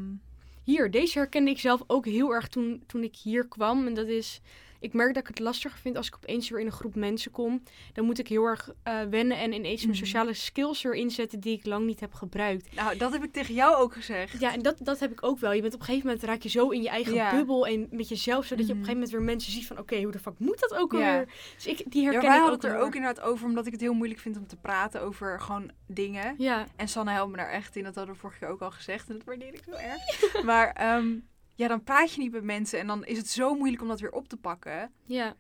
[0.64, 3.86] Hier, deze herkende ik zelf ook heel erg toen, toen ik hier kwam.
[3.88, 4.42] En dat is,
[4.88, 7.32] ik merk dat ik het lastiger vind als ik opeens weer in een groep mensen
[7.32, 7.64] kom.
[7.94, 10.06] Dan moet ik heel erg eh, wennen en ineens mijn Mhm.
[10.06, 12.76] sociale skills erin zetten die ik lang niet heb gebruikt.
[12.76, 14.40] Nou, dat heb ik tegen jou ook gezegd.
[14.40, 15.52] Ja, en dat, dat heb ik ook wel.
[15.54, 17.32] Je bent op een gegeven moment raak je zo in je eigen Ja.
[17.32, 18.90] bubbel en met jezelf, zodat je op Mhm.
[18.90, 20.98] een gegeven moment weer mensen ziet van, oké, hoe de fuck moet dat ook Ja.
[20.98, 21.28] alweer?
[21.56, 23.72] Dus ik, die Ja, herken wij ik ook het er ook inderdaad over, omdat ik
[23.72, 26.36] het heel moeilijk vind om te praten over gewoon dingen.
[26.38, 28.72] Ja, En Sanne helpt me daar echt in, dat hadden we vorige keer ook al
[28.72, 29.10] gezegd.
[29.10, 30.02] En dat waardeer ik zo erg.
[30.50, 31.16] maar ehm,
[31.58, 34.00] ja, dan praat je niet met mensen en dan is het zo moeilijk om dat
[34.00, 34.92] weer op te pakken.
[35.06, 35.36] ja,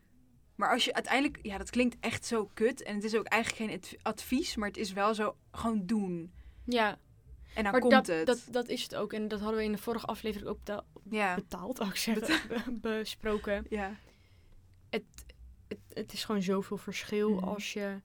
[0.55, 2.83] Maar als je uiteindelijk, ja, dat klinkt echt zo kut.
[2.83, 6.33] En het is ook eigenlijk geen adv- advies, maar het is wel zo gewoon doen.
[6.65, 6.97] ja.
[7.53, 8.25] En dan maar komt dat, het.
[8.25, 9.13] Dat, dat is het ook.
[9.13, 11.35] En dat hadden we in de vorige aflevering ook beta- ja.
[11.35, 13.65] betaald, ik zeggen, be- besproken.
[13.69, 13.95] Ja.
[14.89, 15.03] Het,
[15.67, 17.43] het, het is gewoon zoveel verschil Mhm.
[17.43, 18.01] als je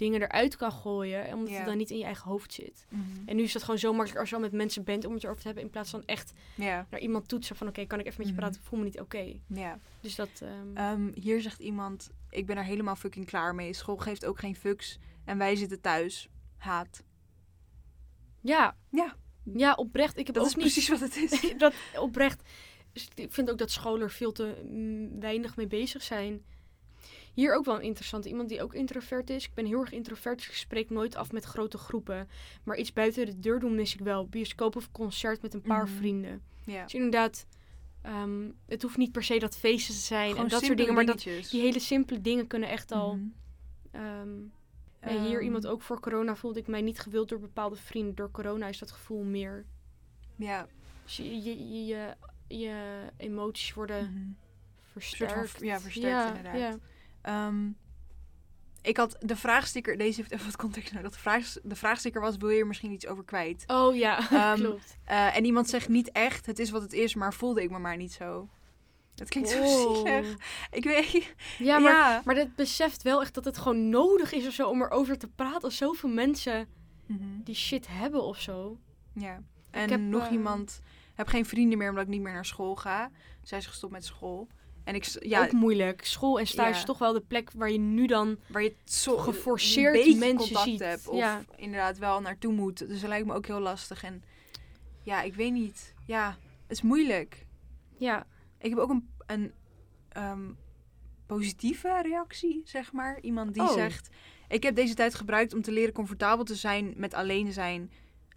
[0.00, 2.86] dingen eruit kan gooien, omdat het dan niet in je eigen hoofd zit.
[2.88, 3.02] Mhm.
[3.26, 5.22] En nu is dat gewoon zo makkelijk als je al met mensen bent om het
[5.22, 8.18] erover te hebben, in plaats van echt naar iemand toetsen van oké, kan ik even
[8.18, 8.42] met je Mhm.
[8.42, 9.32] praten, ik voel me niet oké.
[9.46, 9.78] Ja.
[10.00, 13.72] Dus dat, ehm, Ehm, hier zegt iemand, ik ben er helemaal fucking klaar mee.
[13.72, 14.98] School geeft ook geen fucks.
[15.24, 16.28] En wij zitten thuis.
[16.56, 17.02] Haat.
[18.40, 18.76] ja.
[18.90, 19.16] Ja.
[19.54, 20.16] Ja, oprecht.
[20.18, 20.64] Ik heb Dat ook is niet...
[20.64, 21.54] precies wat het is.
[21.58, 22.42] dat oprecht.
[22.92, 26.44] Dus ik vind ook dat scholen veel te mm, weinig mee bezig zijn.
[27.40, 28.24] Hier ook wel een interessant.
[28.24, 29.44] Iemand die ook introvert is.
[29.44, 32.28] Ik ben heel erg introvert, dus ik spreek nooit af met grote groepen.
[32.64, 34.26] Maar iets buiten de deur doen mis ik wel.
[34.26, 35.96] Bioscoop of concert met een paar Mhm.
[35.96, 36.42] vrienden.
[36.64, 36.82] Ja.
[36.82, 37.46] Dus inderdaad,
[38.02, 40.94] ehm, het hoeft niet per se dat feesten te zijn Gewoon en dat soort dingen.
[40.94, 43.14] Maar dat, die hele simpele dingen kunnen echt al...
[43.14, 43.24] Mhm.
[43.90, 44.38] ehm,
[45.20, 48.14] hier Ehm, iemand ook voor corona voelde ik mij niet gewild door bepaalde vrienden.
[48.14, 49.64] Door corona is dat gevoel meer.
[50.36, 50.66] Ja.
[51.04, 52.16] Dus je, je,
[52.48, 52.84] je,
[53.16, 54.28] emoties worden Mhm.
[54.92, 55.60] versterkt.
[55.60, 56.58] Ja, versterkt inderdaad.
[56.58, 56.78] Ja.
[57.22, 57.68] Ehm,
[58.82, 61.10] ik had de vraagsticker, deze heeft even wat context nodig.
[61.12, 63.64] De, vraag, de vraagsticker was, wil je er misschien iets over kwijt?
[63.66, 64.96] Oh ja, Ehm, klopt.
[65.04, 67.78] Eh, en iemand zegt niet echt, het is wat het is, maar voelde ik me
[67.78, 68.48] maar niet zo.
[69.14, 70.36] Dat klinkt zo zielig.
[70.70, 72.22] Ik weet Ja, maar, ja.
[72.24, 75.28] maar dat beseft wel echt dat het gewoon nodig is of zo om erover te
[75.28, 75.62] praten.
[75.62, 76.68] Als zoveel mensen
[77.06, 77.22] Mhm.
[77.44, 78.78] die shit hebben of zo.
[79.14, 79.42] Ja.
[79.70, 80.80] En heb, nog eh, iemand,
[81.14, 83.10] heb geen vrienden meer omdat ik niet meer naar school ga.
[83.42, 84.48] Zij is gestopt met school.
[84.90, 86.04] En ik, ja, Ook moeilijk.
[86.04, 86.76] School en stage Ja.
[86.76, 88.36] is toch wel de plek waar je nu dan...
[88.46, 90.80] waar je zo geforceerd mensen ziet.
[90.80, 91.44] hebt of Ja.
[91.56, 92.78] inderdaad wel naartoe moet.
[92.88, 94.02] Dus dat lijkt me ook heel lastig.
[94.02, 94.22] En
[95.02, 95.94] ja, ik weet niet.
[96.06, 97.46] Ja, het is moeilijk.
[97.98, 98.26] Ja,
[98.58, 99.52] Ik heb ook een, een
[100.08, 100.50] ehm,
[101.26, 103.20] positieve reactie, zeg maar.
[103.20, 103.72] Iemand die Oh.
[103.72, 104.08] zegt:
[104.48, 107.90] Ik heb deze tijd gebruikt om te leren comfortabel te zijn met alleen zijn.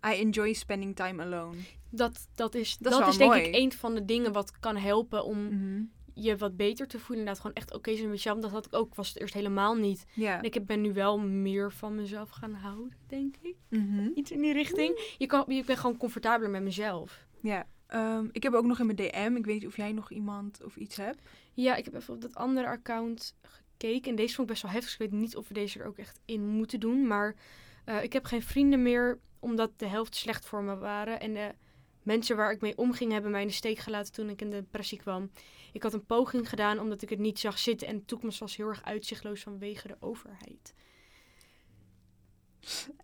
[0.07, 1.57] I enjoy spending time alone.
[1.89, 3.43] dat, dat is, Dat dat is denk mooi.
[3.43, 5.81] ik een van de dingen wat kan helpen om Mhm.
[6.13, 7.17] Je wat beter te voelen.
[7.17, 8.39] Inderdaad, gewoon echt oké zijn met jezelf.
[8.41, 10.05] Dat had ik ook, was het eerst helemaal niet.
[10.13, 10.37] Ja.
[10.37, 13.55] En ik heb- ben nu wel meer van mezelf gaan houden, denk ik.
[13.69, 14.09] Mhm.
[14.15, 15.15] Iets in die richting.
[15.17, 17.25] Je, kan, je bent gewoon comfortabeler met mezelf.
[17.41, 17.67] ja.
[17.87, 19.35] Ehm, ik heb ook nog in mijn DM.
[19.35, 21.21] Ik weet niet of jij nog iemand of iets hebt.
[21.53, 24.09] Ja, ik heb even op dat andere account gekeken.
[24.09, 24.89] En deze vond ik best wel heftig.
[24.97, 27.07] dus Ik weet niet of we deze er ook echt in moeten doen.
[27.07, 27.35] Maar
[27.85, 31.19] eh, ik heb geen vrienden meer, omdat de helft slecht voor me waren.
[31.19, 31.51] En de
[32.03, 34.55] mensen waar ik mee omging, hebben mij in de steek gelaten toen ik in de
[34.61, 35.31] depressie kwam.
[35.73, 37.87] Ik had een poging gedaan omdat ik het niet zag zitten.
[37.87, 40.73] En de toekomst was heel erg uitzichtloos vanwege de overheid.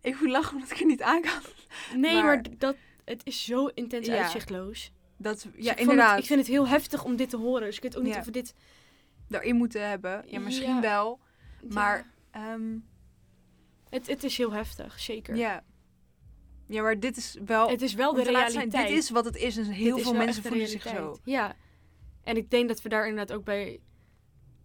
[0.01, 1.41] Ik moet lachen omdat ik er niet aan kan.
[1.95, 4.21] Nee, Maar- dat, het is zo intens Ja.
[4.21, 4.91] uitzichtloos.
[5.17, 6.11] Dat, Dus ja, ik, inderdaad.
[6.11, 7.61] Het, ik vind het heel heftig om dit te horen.
[7.61, 8.19] Dus ik weet ook niet Ja.
[8.19, 8.53] of we dit...
[9.27, 10.23] Daarin moeten hebben.
[10.27, 10.81] Ja, misschien Ja.
[10.81, 11.19] wel.
[11.69, 12.77] Maar, ehm,
[13.89, 15.35] het, het is heel heftig, zeker.
[15.35, 15.63] ja.
[16.69, 17.69] Ja, maar dit is wel...
[17.69, 18.87] Het is wel de te laten zijn, realiteit.
[18.95, 19.57] dit is wat het is.
[19.57, 20.89] En heel veel mensen voelen zich zo.
[20.89, 21.19] realiteit.
[21.23, 21.55] Ja.
[22.23, 23.79] En ik denk dat we daar inderdaad ook bij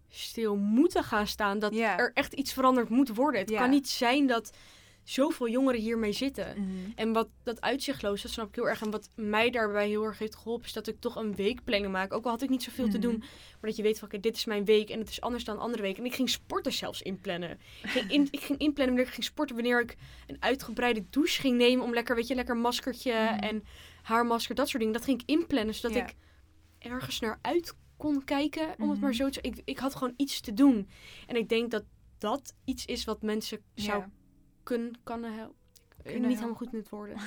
[0.09, 1.59] stil moeten gaan staan.
[1.59, 1.97] Dat Ja.
[1.97, 3.39] er echt iets veranderd moet worden.
[3.41, 3.59] Het Ja.
[3.59, 4.57] kan niet zijn dat
[5.05, 6.53] zoveel jongeren hiermee zitten.
[6.61, 6.91] Mhm.
[6.95, 8.81] En wat dat uitzichtloos, dat snap ik heel erg.
[8.81, 12.13] En wat mij daarbij heel erg heeft geholpen, is dat ik toch een weekplanning maak.
[12.13, 13.01] Ook al had ik niet zoveel te Mhm.
[13.07, 13.17] doen.
[13.19, 15.59] Maar dat je weet van, oké, dit is mijn week en het is anders dan
[15.59, 15.97] andere week.
[15.97, 17.59] En ik ging sporten zelfs inplannen.
[17.83, 19.95] Ik ging, in, ik ging inplannen wanneer ik ging sporten, wanneer ik
[20.27, 21.85] een uitgebreide douche ging nemen.
[21.85, 23.39] Om lekker, weet je, lekker maskertje Mhm.
[23.43, 23.63] en
[24.01, 24.97] haarmasker, dat soort dingen.
[24.97, 26.15] Dat ging ik inplannen, zodat ik
[26.79, 28.75] ergens naar uit kon kijken.
[28.79, 30.89] Om het maar zo te ik, ik had gewoon iets te doen.
[31.27, 31.83] En ik denk dat
[32.17, 34.03] dat iets is wat mensen zou.
[34.65, 35.55] Kunnen, kan helpen.
[36.03, 36.39] Kunnen niet helpen.
[36.39, 37.17] helemaal goed met woorden.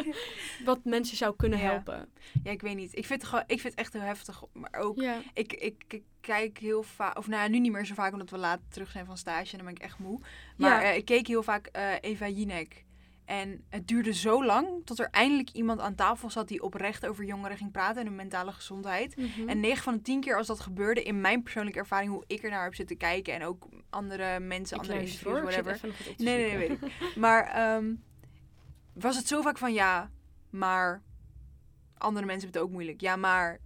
[0.64, 1.64] Wat mensen zou kunnen Ja.
[1.70, 2.08] helpen.
[2.42, 2.96] ja, ik weet niet.
[2.96, 4.42] Ik vind, het gewoon, ik vind het echt heel heftig.
[4.52, 5.20] Maar ook, Ja.
[5.34, 7.18] ik, ik, ik kijk heel vaak...
[7.18, 9.50] Of nou ja, nu niet meer zo vaak, omdat we laat terug zijn van stage.
[9.50, 10.20] En dan ben ik echt moe.
[10.56, 12.84] Maar eh, ik keek heel vaak eh, Eva Jinek.
[13.28, 17.24] En het duurde zo lang tot er eindelijk iemand aan tafel zat die oprecht over
[17.24, 19.16] jongeren ging praten en hun mentale gezondheid.
[19.16, 19.48] Mhm.
[19.48, 22.42] En 9 van de 10 keer als dat gebeurde, in mijn persoonlijke ervaring, hoe ik
[22.42, 25.80] er naar heb zitten kijken en ook andere mensen, ik andere interviews, whatever.
[26.16, 26.92] Nee, nee, nee, weet ik.
[27.16, 27.94] Maar ehm,
[28.92, 30.10] was het zo vaak van ja,
[30.50, 31.02] maar
[31.98, 33.00] andere mensen hebben het ook moeilijk.
[33.00, 33.60] Ja, maar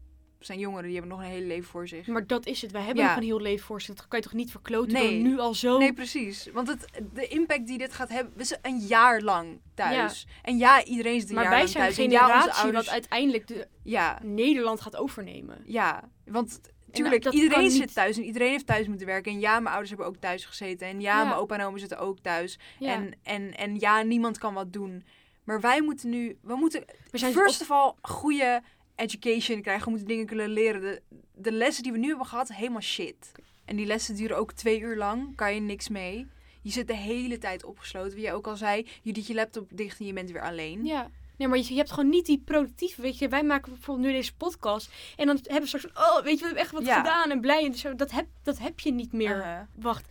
[0.44, 2.07] zijn jongeren, die hebben nog een hele leven voor zich.
[2.07, 2.70] Maar dat is het.
[2.72, 3.09] Wij hebben Ja.
[3.09, 3.94] nog een heel leven voor zich.
[3.94, 5.22] Dat kan je toch niet verkloten Nee.
[5.22, 5.78] door nu al zo...
[5.78, 6.48] Nee, precies.
[6.52, 10.26] Want het, de impact die dit gaat hebben, we zijn een jaar lang thuis.
[10.42, 11.98] En ja, iedereen zit een maar jaar wij lang zijn thuis.
[11.98, 15.62] En ja, onze generatie wat uiteindelijk de Ja, Nederland gaat overnemen.
[15.66, 16.09] ja.
[16.24, 16.61] Want
[16.92, 17.94] tuurlijk, dat iedereen zit niet.
[17.94, 19.33] thuis en iedereen heeft thuis moeten werken.
[19.33, 20.87] En ja, mijn ouders hebben ook thuis gezeten.
[20.87, 21.24] En ja, Ja.
[21.24, 22.59] mijn opa en oma zitten ook thuis.
[22.78, 22.92] Ja.
[22.92, 25.05] En, en, en ja, niemand kan wat doen.
[25.44, 28.62] Maar wij moeten nu, we moeten we zijn first of all goede
[29.03, 29.85] education krijgen.
[29.85, 30.81] We moeten dingen kunnen leren.
[30.81, 31.03] De,
[31.35, 33.33] de lessen die we nu hebben gehad, helemaal shit.
[33.65, 35.37] En die lessen duren ook twee uur lang.
[35.37, 36.27] Kan je niks mee.
[36.62, 38.15] Je zit de hele tijd opgesloten.
[38.15, 40.85] Wie jij ook al zei, je doet je laptop dicht en je bent weer alleen.
[40.85, 41.11] Ja.
[41.37, 43.29] Nee, maar je, je hebt gewoon niet die productieve, weet je.
[43.29, 44.91] Wij maken bijvoorbeeld nu deze podcast.
[45.17, 46.97] En dan hebben we straks van, oh, weet je, we hebben echt wat Ja.
[46.97, 47.65] gedaan en blij.
[47.65, 47.95] En zo.
[47.95, 49.37] Dat, heb, dat heb je niet meer.
[49.37, 49.61] Uh-huh.
[49.75, 50.07] Wacht,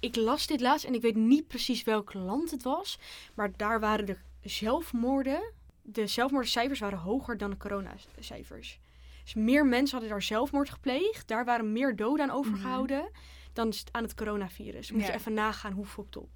[0.00, 2.98] ik las dit laatst en ik weet niet precies welk land het was.
[3.34, 5.52] Maar daar waren de zelfmoorden,
[5.86, 8.80] de zelfmoordcijfers waren hoger dan de coronacijfers.
[9.22, 11.28] Dus meer mensen hadden daar zelfmoord gepleegd.
[11.28, 13.10] Daar waren meer doden aan overgehouden
[13.52, 14.90] dan s- aan het coronavirus.
[14.90, 15.06] Moet Ja.
[15.06, 16.28] je even nagaan hoe fucked op.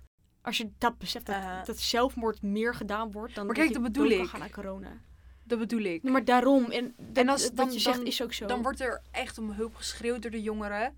[0.43, 3.83] Als je dat beseft, dat, dat zelfmoord meer gedaan wordt dan Maar dat kijk, je
[3.83, 4.29] dat bedoel ik.
[4.29, 5.01] gaan aan corona.
[5.45, 6.03] Dat bedoel ik.
[6.03, 6.65] Maar daarom.
[6.71, 8.47] En, dat, En als- wat dan- je zegt dan- is ook zo.
[8.47, 10.97] Dan wordt er echt om hulp geschreeuwd door de jongeren.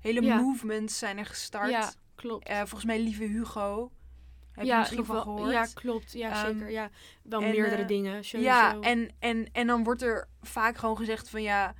[0.00, 0.36] Hele Ja.
[0.40, 1.70] movements zijn er gestart.
[1.70, 2.46] Ja, klopt.
[2.48, 3.90] Eh, volgens mij Lieve Hugo.
[4.54, 5.52] Heb je ja, misschien ik van wel- gehoord?
[5.52, 6.12] Ja, klopt.
[6.12, 6.70] Ja, Ehm, zeker.
[6.70, 6.90] Ja,
[7.22, 8.24] wel en, meerdere eh, dingen.
[8.24, 8.50] Sowieso.
[8.52, 11.74] Ja, en, en, en dan wordt er vaak gewoon gezegd van ja,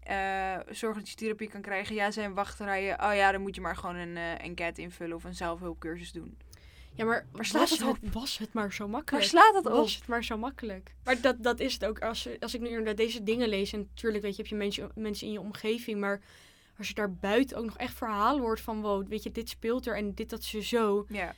[0.00, 1.94] eh, zorg dat je therapie kan krijgen.
[1.94, 3.02] Ja, zijn wachtrijen.
[3.04, 6.38] Oh ja, dan moet je maar gewoon een eh enquête invullen of een zelfhulpcursus doen.
[6.96, 9.24] Ja, maar Waar slaat was het het, was het maar zo Waar makkelijk?
[9.24, 9.72] slaat dat op?
[9.72, 10.94] was het maar zo makkelijk?
[11.04, 11.98] Maar dat, dat is het ook.
[11.98, 14.90] Als, als ik nu inderdaad deze dingen lees, en natuurlijk weet je, heb je mensen,
[14.94, 16.20] mensen in je omgeving, maar
[16.78, 19.86] als je daar buiten ook nog echt verhalen hoort van, wow, weet je, dit speelt
[19.86, 21.06] er en dit, dat, ze zo.
[21.08, 21.34] Ja,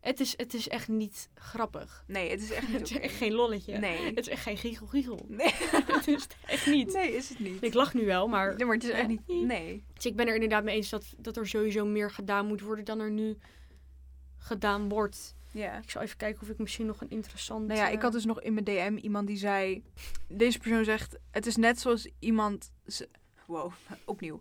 [0.00, 2.04] Het is, het is echt niet grappig.
[2.06, 3.78] nee, het is echt niet Het is echt geen lolletje.
[3.78, 4.04] Nee.
[4.04, 5.26] Het is echt geen giegel-giegel.
[5.28, 5.54] Nee.
[5.96, 6.92] het is echt niet.
[6.92, 7.62] nee, is het niet.
[7.62, 8.56] Ik lach nu wel, maar...
[8.56, 9.26] Nee, maar het is echt niet.
[9.26, 9.44] Nee.
[9.44, 9.84] Nee.
[9.94, 12.84] Dus ik ben er inderdaad mee eens dat, dat er sowieso meer gedaan moet worden
[12.84, 13.38] dan er nu
[14.38, 15.36] gedaan wordt.
[15.50, 15.78] Ja.
[15.78, 17.66] Ik zal even kijken of ik misschien nog een interessant...
[17.66, 19.82] Nou ja, ik had eh, dus nog in mijn DM iemand die zei...
[20.28, 22.72] Deze persoon zegt, het is net zoals iemand...
[23.46, 23.72] Wow,
[24.04, 24.40] opnieuw.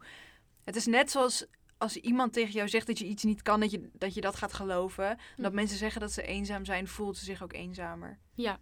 [0.64, 1.46] Het is net zoals
[1.78, 4.36] als iemand tegen jou zegt dat je iets niet kan, dat je dat, je dat
[4.36, 5.10] gaat geloven.
[5.10, 5.56] En dat Hm.
[5.56, 8.18] mensen zeggen dat ze eenzaam zijn, voelt ze zich ook eenzamer.
[8.34, 8.60] Ja.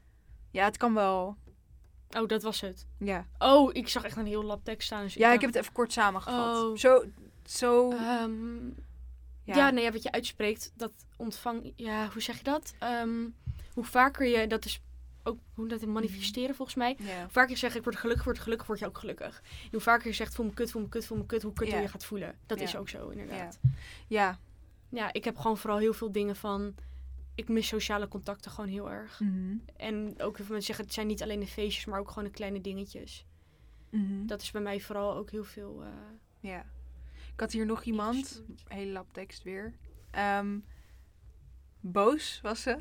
[0.52, 1.38] Ja, het kan wel.
[2.18, 2.88] Oh, dat was het.
[3.00, 5.02] Ja, Oh, ik zag echt een heel lab tekst staan.
[5.04, 6.64] Dus ja ik dacht, heb het even kort samengevat.
[6.64, 6.78] Oh.
[6.78, 7.04] Zo,
[7.46, 7.92] zo...
[7.92, 8.66] ehm,
[9.44, 9.56] ja.
[9.56, 9.70] ja.
[9.70, 11.74] nee, wat je uitspreekt, dat ontvang...
[11.76, 12.74] Ja, hoe zeg je dat?
[12.80, 13.28] Ehm,
[13.74, 14.48] hoe vaker je...
[14.48, 14.82] Dat is
[15.26, 16.96] ook hoe dat in manifesteren volgens mij.
[17.00, 17.20] Ja.
[17.22, 19.42] Hoe vaker je zegt, ik word gelukkig, word gelukkig, word je ook gelukkig.
[19.64, 21.54] En hoe vaker je zegt, voel me kut, voel me kut, voel me kut, hoe
[21.54, 21.82] kutter Ja.
[21.82, 22.36] je gaat voelen.
[22.46, 23.60] Dat is ook zo, inderdaad.
[24.08, 24.40] Ja.
[24.90, 26.76] Ja, ik heb gewoon vooral heel veel dingen van...
[27.36, 29.20] Ik mis sociale contacten gewoon heel erg.
[29.20, 29.56] Mhm.
[29.78, 32.24] En ook heel veel mensen zeggen, het zijn niet alleen de feestjes, maar ook gewoon
[32.24, 33.26] de kleine dingetjes.
[33.90, 34.26] Mhm.
[34.26, 35.84] Dat is bij mij vooral ook heel veel...
[35.84, 35.90] eh,
[36.40, 36.66] Ja.
[37.34, 39.74] Ik had hier nog iemand, hele lap tekst weer.
[40.12, 40.58] Ehm,
[41.80, 42.78] boos was ze.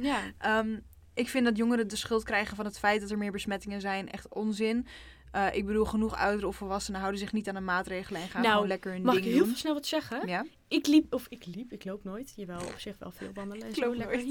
[0.00, 0.78] ja, Ehm,
[1.14, 4.10] ik vind dat jongeren de schuld krijgen van het feit dat er meer besmettingen zijn.
[4.10, 4.86] Echt onzin.
[5.32, 8.40] Eh, ik bedoel, genoeg ouderen of volwassenen houden zich niet aan de maatregelen en gaan
[8.42, 9.56] Nou, gewoon lekker hun mag ik heel doen.
[9.56, 10.28] snel wat zeggen?
[10.28, 10.44] Ja?
[10.68, 12.32] Ik liep, of ik liep, ik loop nooit.
[12.36, 13.86] Jawel, op zich wel veel wandelen en Ik zo.
[13.86, 14.20] loop lekker.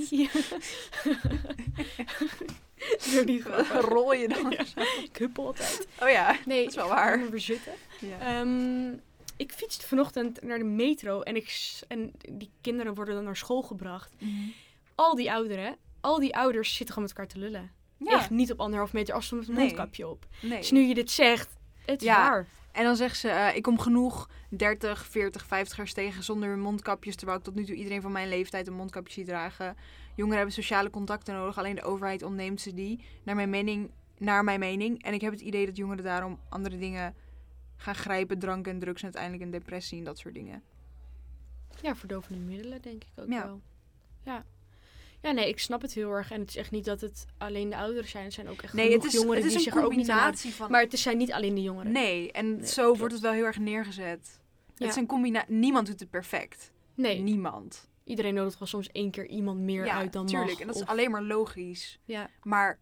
[3.00, 3.44] Zo niet.
[3.92, 4.52] Rol je dan?
[4.52, 4.66] Ja,
[5.04, 5.88] ik huppel altijd.
[6.02, 7.20] Oh ja, Nee, dat is wel waar.
[7.20, 7.72] we weer zitten.
[8.00, 8.20] Ja.
[8.40, 8.94] Ehm,
[9.38, 13.62] ik fietste vanochtend naar de metro en, ik, en die kinderen worden dan naar school
[13.62, 14.14] gebracht.
[14.18, 14.34] Mhm.
[14.96, 17.72] Al die ouderen, al die ouders zitten gewoon met elkaar te lullen.
[17.98, 19.66] Ja, Echt niet op anderhalf meter afstand met een Nee.
[19.66, 20.26] mondkapje op.
[20.42, 20.58] nee.
[20.58, 22.30] Dus nu je dit zegt, het is Ja.
[22.30, 22.48] waar.
[22.72, 27.16] En dan zegt ze, eh, ik kom genoeg 30, 40, 50ers tegen zonder mondkapjes.
[27.16, 29.76] Terwijl ik tot nu toe iedereen van mijn leeftijd een mondkapje zie dragen.
[30.16, 31.58] Jongeren hebben sociale contacten nodig.
[31.58, 33.04] Alleen de overheid ontneemt ze die.
[33.24, 33.92] Naar mijn mening.
[34.18, 35.04] Naar mijn mening.
[35.04, 37.16] En ik heb het idee dat jongeren daarom andere dingen
[37.76, 38.40] gaan grijpen.
[38.40, 40.64] Drank en drugs en uiteindelijk een depressie en dat soort dingen.
[41.82, 43.46] Ja, verdovende middelen denk ik ook Ja.
[43.46, 43.62] wel.
[44.24, 44.46] Ja.
[45.22, 46.32] Ja, nee, ik snap het heel erg.
[46.32, 48.24] En het is echt niet dat het alleen de ouderen zijn.
[48.24, 49.96] Het zijn ook echt Nee, het is, jongeren het is die een zich er ook
[49.96, 50.72] niet aan combinatie van...
[50.72, 51.92] Maar het zijn niet alleen de jongeren.
[51.92, 54.40] nee, en Nee, zo wordt het wel heel erg neergezet.
[54.76, 54.86] Ja.
[54.86, 55.54] Het is een combinatie...
[55.56, 56.72] Niemand doet het perfect.
[56.96, 57.90] Nee, Niemand.
[58.04, 60.50] iedereen nodigt wel soms één keer iemand meer ja, uit dan tuurlijk.
[60.52, 60.60] mag.
[60.60, 62.00] En dat is alleen maar logisch.
[62.06, 62.30] ja.
[62.44, 62.80] Maar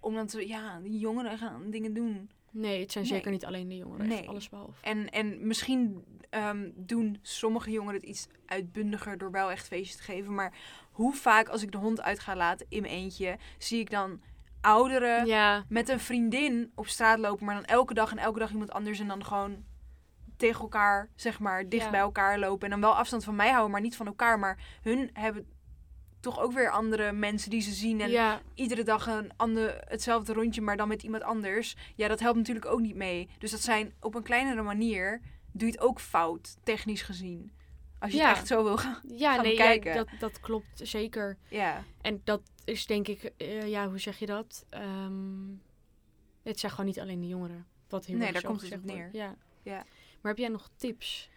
[0.00, 0.36] omdat.
[0.38, 2.30] Ja, die jongeren gaan dingen doen.
[2.50, 3.12] Nee, het zijn Nee.
[3.12, 4.08] zeker niet alleen de jongeren.
[4.08, 4.28] Nee.
[4.28, 4.72] alles behalve.
[4.82, 10.02] En, en misschien ehm, doen sommige jongeren het iets uitbundiger door wel echt feestjes te
[10.02, 10.34] geven.
[10.34, 10.52] Maar
[10.90, 14.20] hoe vaak als ik de hond uit ga laten in mijn eentje, zie ik dan
[14.60, 18.50] ouderen Ja, met een vriendin op straat lopen, maar dan elke dag en elke dag
[18.50, 19.64] iemand anders en dan gewoon
[20.36, 21.90] tegen elkaar, zeg maar, dicht Ja.
[21.90, 22.64] bij elkaar lopen.
[22.64, 24.38] En dan wel afstand van mij houden, maar niet van elkaar.
[24.38, 25.46] Maar hun hebben
[26.20, 28.00] toch ook weer andere mensen die ze zien.
[28.00, 31.76] En ja, iedere dag een ander, hetzelfde rondje, maar dan met iemand anders.
[31.96, 33.28] Ja, dat helpt natuurlijk ook niet mee.
[33.38, 35.20] Dus dat zijn op een kleinere manier,
[35.52, 37.52] doe je het ook fout, technisch gezien.
[38.00, 38.28] Als je Ja.
[38.28, 39.00] het echt zo wil gaan.
[39.16, 39.94] ja gaan nee, ja, bekijken.
[39.94, 41.36] dat, dat klopt zeker.
[41.48, 44.66] Ja, En dat is denk ik, eh, ja, hoe zeg je dat?
[44.68, 45.48] Ehm,
[46.42, 47.66] het zijn gewoon niet alleen de jongeren.
[47.88, 48.94] Wat heel Nee, daar komt het op wordt.
[48.96, 49.08] neer.
[49.12, 49.36] Ja.
[49.62, 49.76] Ja.
[50.20, 51.28] Maar heb jij nog tips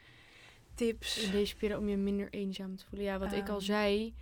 [0.76, 1.18] tips.
[1.24, 3.08] in deze periode om je minder eenzaam te voelen?
[3.08, 3.66] Ja, wat ik al Ehm.
[3.66, 4.14] zei,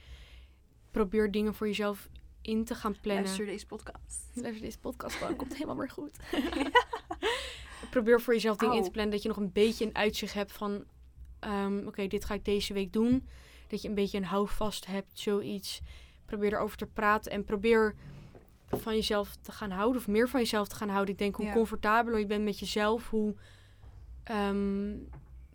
[0.91, 2.09] probeer dingen voor jezelf
[2.41, 3.23] in te gaan plannen.
[3.23, 4.29] Luister deze podcast.
[4.33, 6.17] Luister deze podcast komt helemaal weer goed.
[7.89, 8.93] Probeer voor jezelf dingen in te Au.
[8.93, 10.83] plannen dat je nog een beetje een uitzicht hebt van,
[11.41, 13.27] ehm, oké, dit ga ik deze week doen.
[13.67, 15.81] Dat je een beetje een houvast hebt, zoiets.
[16.25, 17.95] Probeer erover te praten en probeer
[18.67, 21.13] van jezelf te gaan houden of meer van jezelf te gaan houden.
[21.13, 21.53] Ik denk hoe Ja.
[21.53, 23.35] comfortabeler je bent met jezelf, hoe,
[24.23, 24.93] ehm,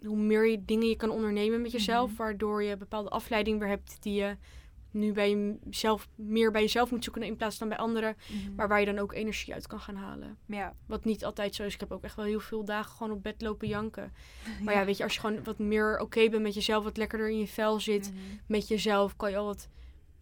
[0.04, 2.16] hoe meer je dingen je kan ondernemen met jezelf, Mhm.
[2.18, 4.36] waardoor je bepaalde afleiding weer hebt die je
[4.96, 8.16] nu bij jezelf meer bij jezelf moet zoeken in plaats van bij anderen.
[8.28, 8.54] Mhm.
[8.54, 10.38] Maar waar je dan ook energie uit kan gaan halen.
[10.46, 10.74] ja.
[10.86, 11.74] Wat niet altijd zo is.
[11.74, 14.12] Ik heb ook echt wel heel veel dagen gewoon op bed lopen janken.
[14.64, 17.28] Maar ja, weet je, als je gewoon wat meer oké bent met jezelf, wat lekkerder
[17.30, 18.20] in je vel zit Mhm.
[18.46, 19.68] met jezelf, kan je al wat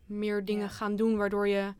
[0.06, 0.68] meer dingen Ja.
[0.68, 1.72] gaan doen, waardoor je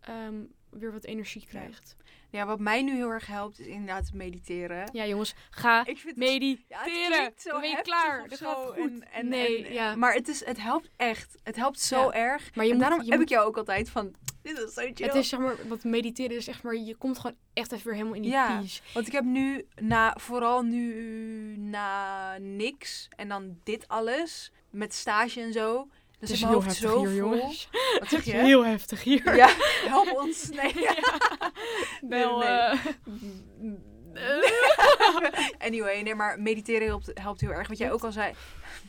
[0.00, 0.34] ehm,
[0.70, 1.96] weer wat energie krijgt.
[1.98, 4.88] Ja, wat mij nu heel erg helpt is inderdaad het mediteren.
[4.92, 7.22] Ja, jongens, ga Ik vind het mediteren.
[7.22, 8.28] Ja, zo dan ben je klaar.
[8.28, 8.76] Dat gaat goed.
[8.76, 9.96] En, en, nee, en- ja.
[9.96, 11.34] Maar het, is, het helpt echt.
[11.42, 12.12] Het helpt zo Ja.
[12.12, 12.54] erg.
[12.54, 14.74] Maar je en moet, daarom je heb moet- ik jou ook altijd van, dit is
[14.74, 15.06] zo chill.
[15.06, 17.94] het is zeg maar, wat mediteren is echt maar, je komt gewoon echt even weer
[17.94, 18.56] helemaal in die Ja.
[18.58, 18.80] peace.
[18.94, 25.40] Want ik heb nu, na, vooral nu na niks en dan dit alles, met stage
[25.40, 25.88] en zo.
[26.18, 27.68] Het zit is heel heftig zo hier, jongens.
[28.00, 28.32] Wat zeg je?
[28.50, 29.36] Heel heftig hier.
[29.36, 29.48] Ja,
[29.94, 30.48] help ons.
[30.50, 30.74] Nee.
[32.00, 32.48] Wel, nee.
[32.48, 32.84] eh,
[35.58, 37.68] anyway, nee, maar mediteren helpt, helpt heel erg.
[37.68, 38.34] Wat jij ook al zei.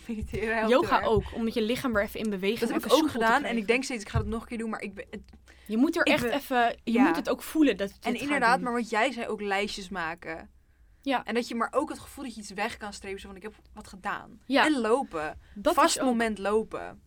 [0.08, 3.10] mediteren helpt Yoga ook, omdat je lichaam weer even in beweging Dat heb ik ook
[3.10, 5.06] gedaan en ik denk steeds, ik ga het nog een keer doen, maar ik ben,
[5.10, 5.22] het-
[5.68, 6.76] Je moet er echt ben- even...
[6.84, 7.04] Je ja.
[7.04, 10.50] moet het ook voelen dat En inderdaad, maar wat jij zei, ook lijstjes maken.
[11.02, 11.26] Ja.
[11.26, 13.20] En dat je maar ook het gevoel dat je iets weg kan strepen.
[13.20, 14.40] Zo van, ik heb wat gedaan.
[14.46, 15.40] Ja, En lopen.
[15.56, 17.02] dat Vast moment lopen.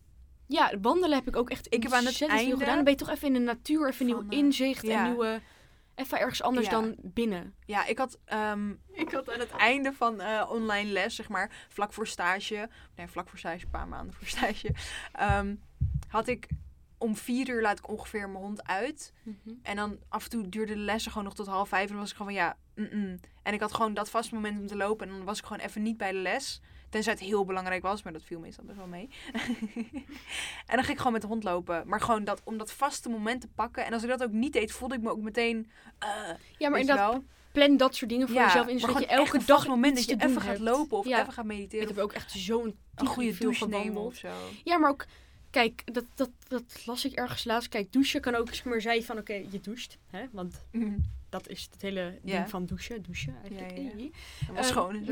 [0.47, 2.75] Ja, wandelen heb ik ook echt Ik heb aan het ontzettend veel einde gedaan.
[2.75, 5.03] Dan ben je toch even in de natuur, even nieuw eh, inzicht ja.
[5.03, 5.41] en nieuwe...
[5.95, 6.71] Even ergens anders Ja.
[6.71, 7.55] dan binnen.
[7.65, 8.69] Ja, ik had, ehm,
[9.03, 12.69] ik had aan het einde van eh, online les, zeg maar, vlak voor stage.
[12.95, 14.73] Nee, vlak voor stage, een paar maanden voor stage.
[15.11, 15.55] ehm,
[16.07, 16.47] had ik
[16.97, 19.13] om vier uur laat ik ongeveer mijn hond uit.
[19.61, 21.83] En dan af en toe duurde de lessen gewoon nog tot half vijf.
[21.83, 23.19] En dan was ik gewoon van ja, mm-mm.
[23.43, 25.07] En ik had gewoon dat vast moment om te lopen.
[25.07, 26.61] En dan was ik gewoon even niet bij de les.
[26.93, 29.09] Tenzij het heel belangrijk was, maar dat viel meestal best wel mee.
[30.69, 31.83] en dan ging ik gewoon met de hond lopen.
[31.87, 33.85] Maar gewoon dat, om dat vaste moment te pakken.
[33.85, 35.71] En als ik dat ook niet deed, voelde ik me ook meteen...
[35.99, 36.09] eh,
[36.57, 37.23] Ja, maar inderdaad, wel?
[37.51, 38.79] plan dat soort dingen voor Ja, jezelf in.
[38.79, 41.21] Zodat je elke dag moment dat je even gaat lopen of Ja.
[41.21, 41.81] even gaat mediteren.
[41.89, 44.07] Ik heb ook echt zo'n goede douche nemen gewandeld.
[44.07, 44.27] of zo.
[44.63, 45.05] Ja, maar ook,
[45.53, 47.69] kijk, dat, dat, dat las ik ergens laatst.
[47.69, 49.97] Kijk, douchen kan ook, zeg maar, zei van, oké, je doucht.
[50.09, 50.25] Hè?
[50.31, 50.97] Want Mhm.
[51.29, 52.35] dat is het hele Ja.
[52.37, 54.03] ding van douchen, douchen eigenlijk.
[54.55, 55.03] Ja, schoon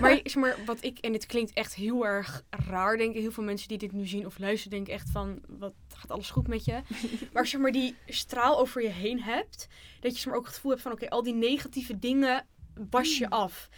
[0.00, 3.20] maar zeg maar, wat ik, en dit klinkt echt heel erg raar, denk ik.
[3.20, 6.30] Heel veel mensen die dit nu zien of luisteren, denken echt van, wat gaat alles
[6.30, 6.80] goed met je?
[7.32, 9.68] maar zeg maar, die straal over je heen hebt,
[10.00, 12.46] dat je zeg maar ook het gevoel hebt van, oké, al die negatieve dingen
[12.90, 13.32] was je Mm.
[13.32, 13.68] af.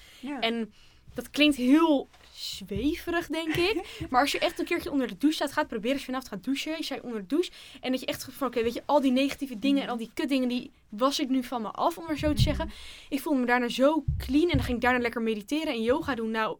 [0.40, 0.72] En
[1.14, 2.08] dat klinkt heel
[2.38, 3.88] zweverig, denk ik.
[4.10, 6.32] maar als je echt een keertje onder de douche staat, gaat proberen als je vanavond
[6.32, 6.76] gaat douchen.
[6.76, 7.50] Je zei onder de douche.
[7.80, 10.10] En dat je echt van, oké, weet je, al die negatieve dingen en al die
[10.14, 12.70] kutdingen, die was ik nu van me af, om maar zo te zeggen.
[13.08, 16.14] Ik voelde me daarna zo clean en dan ging ik daarna lekker mediteren en yoga
[16.14, 16.30] doen.
[16.30, 16.56] Nou,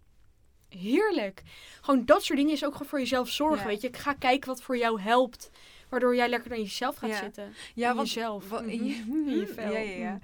[0.68, 1.42] heerlijk.
[1.80, 3.66] Gewoon dat soort dingen is ook gewoon voor jezelf zorgen, Ja.
[3.66, 3.88] weet je.
[3.92, 5.50] Ga kijken wat voor jou helpt.
[5.88, 7.16] Waardoor jij lekker naar jezelf gaat Ja.
[7.18, 7.54] zitten.
[7.74, 8.48] ja, in wat, jezelf.
[8.48, 8.70] wat- Mhm.
[8.76, 9.72] in je, In je vel.
[9.72, 10.18] Ja, ja, ja.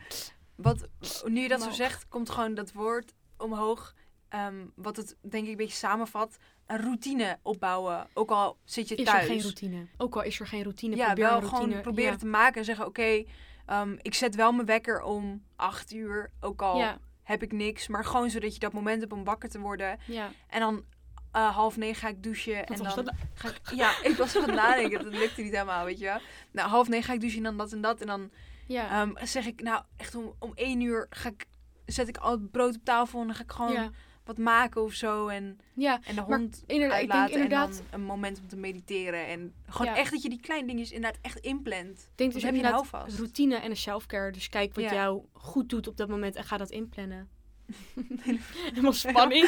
[0.57, 0.89] Wat,
[1.27, 3.95] nu je dat zo zegt, komt gewoon dat woord omhoog.
[4.39, 6.37] Ehm, wat het denk ik een beetje samenvat.
[6.67, 8.07] Een routine opbouwen.
[8.15, 9.23] Ook al zit je Is thuis.
[9.23, 9.87] er geen routine.
[9.97, 11.67] Ook al is er geen routine, Ja, probeer wel een routine.
[11.67, 12.19] gewoon proberen ja.
[12.19, 13.25] te maken en zeggen: Oké,
[13.67, 16.31] ehm, ik zet wel mijn wekker om acht uur.
[16.41, 17.89] Ook al Ja, heb ik niks.
[17.89, 19.99] Maar gewoon zodat je dat moment hebt om wakker te worden.
[20.07, 20.31] ja.
[20.49, 20.85] En dan
[21.33, 22.57] eh, half negen ga ik douchen.
[22.59, 23.15] Wat en was dan dat?
[23.35, 25.05] ga ik, ja, ik was aan het nadenken.
[25.05, 26.19] Dat lukte niet helemaal, weet je wel.
[26.51, 28.01] Nou, half negen ga ik douchen en dan dat en dat.
[28.01, 28.31] En dan
[28.67, 29.01] Ja.
[29.03, 31.47] ehm, zeg ik, nou, echt om, om één uur ga ik,
[31.87, 33.21] zet ik al het brood op tafel.
[33.21, 33.91] En dan ga ik gewoon ja.
[34.25, 35.29] Wat maken of zo.
[35.29, 37.35] En, ja, en de hond inderdaad, ik denk uitlaten.
[37.35, 39.27] inderdaad, En dan een moment om te mediteren.
[39.27, 39.99] En gewoon Ja.
[39.99, 41.99] echt dat je die kleine dingetjes inderdaad echt inplant.
[41.99, 43.17] ik denk dus heb je houvast.
[43.17, 44.33] routine en een selfcare.
[44.33, 44.93] Dus kijk wat Ja.
[44.95, 47.29] jou goed doet op dat moment en ga dat inplannen.
[48.21, 49.45] Helemaal spanning.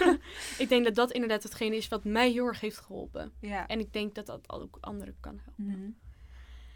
[0.58, 3.32] ik denk dat dat inderdaad hetgene is wat mij heel erg heeft geholpen.
[3.40, 3.66] Ja.
[3.66, 5.64] En ik denk dat dat ook anderen kan helpen.
[5.66, 5.90] Mhm.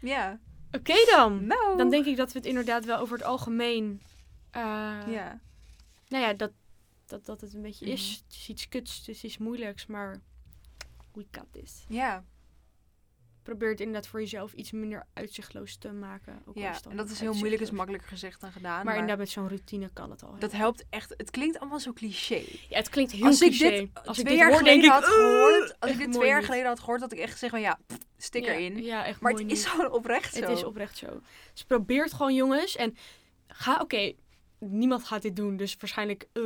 [0.07, 0.39] Ja.
[0.71, 1.47] Oké dan.
[1.47, 1.77] Nou.
[1.77, 4.01] Dan denk ik dat we het inderdaad wel over het algemeen...
[4.51, 4.61] eh,
[5.07, 5.39] Ja.
[6.07, 6.51] Nou ja, dat,
[7.05, 7.93] dat, dat het een beetje Mhm.
[7.93, 8.21] is.
[8.25, 10.21] Het is iets kuts, het is iets moeilijks, maar
[11.13, 11.85] we got this.
[11.87, 12.23] Ja.
[13.43, 16.41] probeer het inderdaad voor jezelf iets minder uitzichtloos te maken.
[16.45, 18.75] Ook Ja, en dat is heel moeilijk, is makkelijker gezegd dan gedaan.
[18.75, 20.35] Maar, Maar, inderdaad, met zo'n routine kan het al.
[20.39, 21.13] dat helpt echt.
[21.17, 22.43] Het klinkt allemaal zo cliché.
[22.69, 24.89] ja, het klinkt heel als ik dit als ik twee dit jaar hoor, geleden ik,
[24.91, 27.31] had gehoord, "Ugh, als ik dit twee jaar niet." geleden had gehoord, had ik echt
[27.31, 28.83] gezegd van ja, pff, stik Ja, erin.
[28.83, 30.39] Ja, echt Maar het is gewoon oprecht zo.
[30.41, 31.21] Het is oprecht zo.
[31.53, 32.75] Dus probeer het gewoon, jongens.
[32.75, 32.95] En
[33.47, 34.13] ga, oké,
[34.59, 36.41] niemand gaat dit doen, dus waarschijnlijk, eh.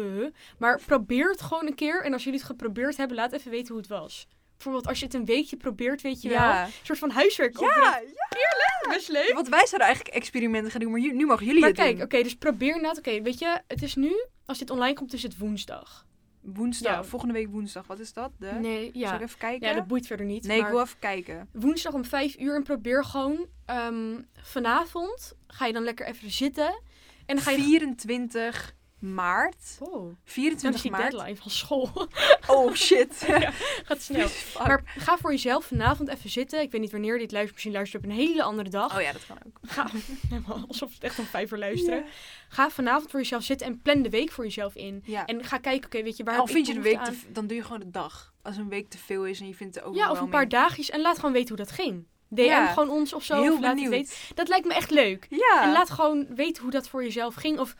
[0.57, 2.03] maar probeer het gewoon een keer.
[2.03, 4.27] En als jullie het geprobeerd hebben, laat even weten hoe het was.
[4.53, 6.51] Bijvoorbeeld als je het een weekje probeert, weet je wel.
[6.51, 7.67] Een soort van huiswerk Ja,
[8.05, 8.89] ja.
[8.89, 9.31] Best leuk.
[9.33, 12.05] Want wij zouden eigenlijk experimenten gaan doen, maar nu mogen jullie Maar het kijk, doen.
[12.05, 12.97] oké, dus probeer inderdaad.
[12.97, 16.05] Oké, weet je, het is nu, als dit online komt, is het woensdag.
[16.41, 17.03] Woensdag, Ja.
[17.03, 17.87] volgende week woensdag.
[17.87, 18.31] Wat is dat?
[18.39, 18.51] De...
[18.51, 19.15] Nee, Zal ja.
[19.15, 19.67] ik even kijken?
[19.67, 20.43] Ja, dat boeit verder niet.
[20.47, 21.49] nee, ik maar wil even kijken.
[21.53, 26.81] woensdag om vijf uur en probeer gewoon ehm, vanavond ga je dan lekker even zitten.
[27.29, 27.57] En dan ga je...
[27.57, 29.77] 24 maart.
[29.79, 31.11] Oh, dan is 24 die maart.
[31.11, 31.89] deadline van school.
[32.47, 33.27] Oh shit.
[33.87, 34.27] Gaat snel.
[34.53, 34.67] Fuck.
[34.67, 36.61] Maar ga voor jezelf vanavond even zitten.
[36.61, 37.51] Ik weet niet wanneer dit luistert.
[37.53, 38.95] Misschien luister je op een hele andere dag.
[38.95, 39.59] Oh ja, dat kan ook.
[39.61, 39.89] Ga,
[40.29, 41.99] helemaal alsof het echt om vijf uur luisteren.
[41.99, 42.09] Ja.
[42.49, 45.03] Ga vanavond voor jezelf zitten en plan de week voor jezelf in.
[45.05, 45.25] Ja.
[45.25, 47.57] En ga kijken, oké, weet je, waar Al vind je de week te, dan doe
[47.57, 48.33] je gewoon de dag.
[48.41, 50.49] Als een week te veel is en je vindt het ook Ja, of een paar
[50.49, 50.89] dagjes.
[50.89, 52.05] En laat gewoon weten hoe dat ging.
[52.29, 52.67] DM Ja.
[52.73, 53.41] gewoon ons of zo.
[53.41, 54.13] Heel of laat het weten.
[54.35, 55.27] Dat lijkt me echt leuk.
[55.29, 55.63] Ja.
[55.63, 57.59] En laat gewoon weten hoe dat voor jezelf ging.
[57.59, 57.75] Of,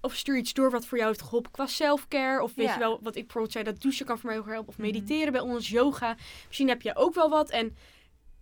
[0.00, 2.42] of stuur iets door wat voor jou heeft geholpen qua selfcare.
[2.42, 2.72] Of weet Ja.
[2.72, 4.68] je wel, wat ik bijvoorbeeld zei, dat douchen kan voor mij heel helpen.
[4.68, 4.86] Of Mhm.
[4.86, 6.16] mediteren bij ons, yoga.
[6.46, 7.50] Misschien heb je ook wel wat.
[7.50, 7.76] En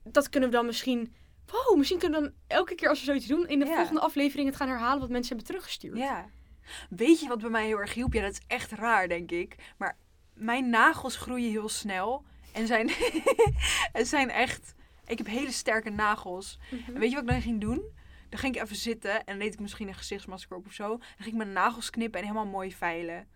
[0.04, 1.12] dat kunnen we dan misschien...
[1.50, 3.46] Wow, misschien kunnen we dan elke keer als we zoiets doen...
[3.48, 5.96] in de volgende aflevering het gaan herhalen wat mensen hebben teruggestuurd.
[5.96, 6.28] Ja.
[6.90, 8.12] Weet je wat bij mij heel erg hielp?
[8.12, 9.54] Ja, dat is echt raar, denk ik.
[9.78, 9.96] Maar
[10.34, 12.24] mijn nagels groeien heel snel.
[12.52, 12.90] En zijn,
[13.92, 14.74] en zijn echt...
[15.08, 16.58] Ik heb hele sterke nagels.
[16.70, 16.94] Mhm.
[16.94, 17.96] En weet je wat ik dan ging doen?
[18.28, 20.88] Dan ging ik even zitten en dan deed ik misschien een gezichtsmasker op of zo.
[20.88, 23.28] Dan ging ik mijn nagels knippen en helemaal mooi veilen.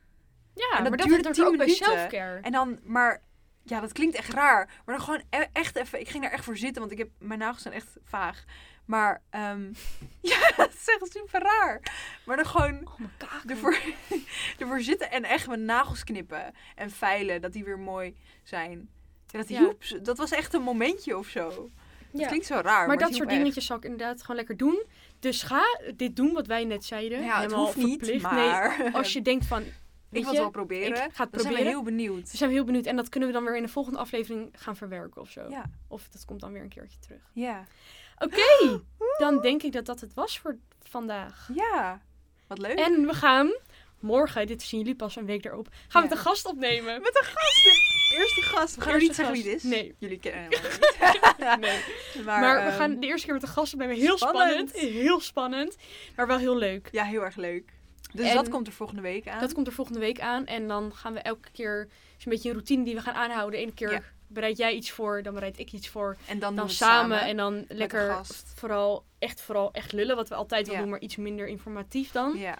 [0.54, 1.86] Ja, En dat maar dat duurde 10 ook bij minuten.
[1.86, 2.40] selfcare.
[2.40, 3.22] En dan, maar
[3.62, 4.66] ja, dat klinkt echt raar.
[4.84, 7.10] Maar dan gewoon e- echt even, ik ging daar echt voor zitten, want ik heb,
[7.18, 8.44] mijn nagels zijn echt vaag.
[8.84, 9.72] Maar ehm,
[10.32, 11.80] ja, dat is echt super raar.
[12.26, 13.78] Maar dan gewoon Oh, ervoor,
[14.58, 18.90] ervoor zitten en echt mijn nagels knippen en veilen, dat die weer mooi zijn.
[19.32, 19.72] Ja, dat Ja.
[20.02, 21.48] Dat was echt een momentje of zo.
[22.10, 22.26] Dat Ja.
[22.26, 23.38] klinkt zo raar, Maar dat soort echt.
[23.38, 24.82] dingetjes zal ik inderdaad gewoon lekker doen.
[25.18, 25.62] Dus ga
[25.96, 27.22] dit doen wat wij net zeiden.
[27.22, 29.62] Ja, het hoeft niet, maar Nee, als je denkt van...
[29.62, 29.70] ik
[30.10, 30.88] wil het wel proberen.
[30.88, 31.66] ik ga het Dan zijn we proberen.
[31.66, 32.30] heel benieuwd.
[32.30, 32.86] We zijn heel benieuwd.
[32.86, 35.46] En dat kunnen we dan weer in de volgende aflevering gaan verwerken of zo.
[35.48, 37.22] Ja, Of dat komt dan weer een keertje terug.
[37.32, 37.64] ja,
[38.18, 38.80] Oké,
[39.24, 41.48] dan denk ik dat dat het was voor vandaag.
[41.54, 42.00] ja.
[42.46, 42.78] Wat leuk.
[42.78, 43.52] En we gaan
[44.02, 46.14] morgen, dit zien jullie pas een week erop, gaan we Ja.
[46.14, 47.02] de gast opnemen.
[47.02, 47.62] Met een gast.
[47.64, 48.74] De eerste gast.
[48.74, 49.62] We gaan niet zeggen wie het is.
[49.62, 49.94] Nee.
[49.98, 51.80] Jullie kennen hem Nee.
[52.24, 53.96] Maar, maar we ehm, gaan de eerste keer met de gast opnemen.
[53.96, 54.68] Heel spannend.
[54.68, 54.92] Spannend.
[54.94, 55.76] Heel spannend.
[56.16, 56.88] Maar wel heel leuk.
[56.92, 57.72] Ja, heel erg leuk.
[58.14, 59.40] Dus En dat komt er volgende week aan.
[59.40, 60.46] Dat komt er volgende week aan.
[60.46, 61.80] En dan gaan we elke keer...
[62.24, 63.60] een beetje een routine die we gaan aanhouden.
[63.60, 64.02] Eén keer Ja.
[64.26, 66.16] bereid jij iets voor, dan bereid ik iets voor.
[66.26, 68.20] en dan, samen, en dan lekker
[68.54, 70.16] vooral echt, vooral echt lullen.
[70.16, 72.38] Wat we altijd wel doen, maar iets minder informatief dan.
[72.38, 72.58] Ja.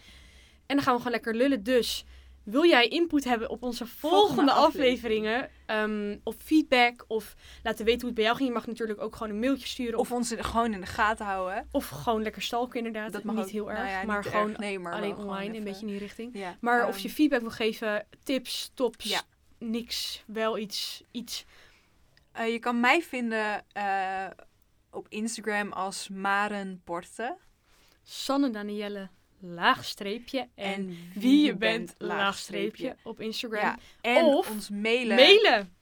[0.66, 1.62] En dan gaan we gewoon lekker lullen.
[1.62, 2.04] Dus
[2.42, 5.50] wil jij input hebben op onze volgende, Volgende afleveringen?
[5.66, 7.04] ehm, of feedback?
[7.08, 8.48] Of laten weten hoe het bij jou ging.
[8.48, 9.98] Je mag natuurlijk ook gewoon een mailtje sturen.
[9.98, 11.68] Of, Of ons in- gewoon in de gaten houden.
[11.70, 13.12] of gewoon lekker stalken inderdaad.
[13.12, 13.50] Dat mag niet ook.
[13.50, 13.78] heel erg.
[13.78, 15.56] Nou ja, niet maar erg, gewoon nee, maar alleen gewoon online.
[15.56, 16.30] Een beetje in die richting.
[16.38, 16.56] Ja.
[16.60, 18.06] Maar of Ehm, je feedback wil geven.
[18.22, 19.04] Tips, tops.
[19.04, 19.22] Ja.
[19.58, 20.22] Niks.
[20.26, 21.02] Wel iets.
[21.10, 21.44] Iets.
[22.32, 24.26] eh, je kan mij vinden eh,
[24.90, 27.36] op Instagram als Maren Porte.
[28.02, 29.08] Sanne Danielle.
[29.43, 30.49] Laagstreepje.
[30.55, 31.95] En, En wie je bent.
[31.99, 32.97] Laagstreepje.
[33.03, 33.61] Op Instagram.
[33.62, 33.78] Ja.
[34.01, 35.16] En Of ons mailen.
[35.16, 35.72] Mailen.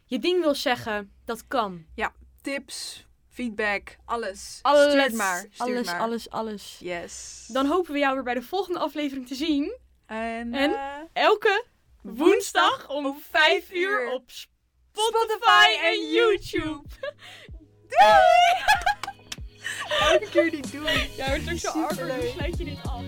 [0.04, 1.12] je ding wil zeggen.
[1.24, 1.84] Dat kan.
[2.42, 4.58] Tips, feedback, alles.
[4.62, 5.12] Alles.
[5.12, 5.46] Maar.
[5.56, 6.00] Alles, maar.
[6.00, 6.76] alles, alles.
[6.80, 7.46] Yes.
[7.52, 9.78] Dan hopen we jou weer bij de volgende aflevering te zien.
[10.06, 10.70] En, En?
[10.74, 11.64] eh, Elke
[12.02, 14.30] woensdag om 5 uur op
[14.92, 16.82] Spotify en YouTube.
[20.10, 21.10] Elke keer die doe ik.
[21.16, 22.12] Ja, het is ook zo awkward.
[22.12, 23.02] Hoe sluit je dit af?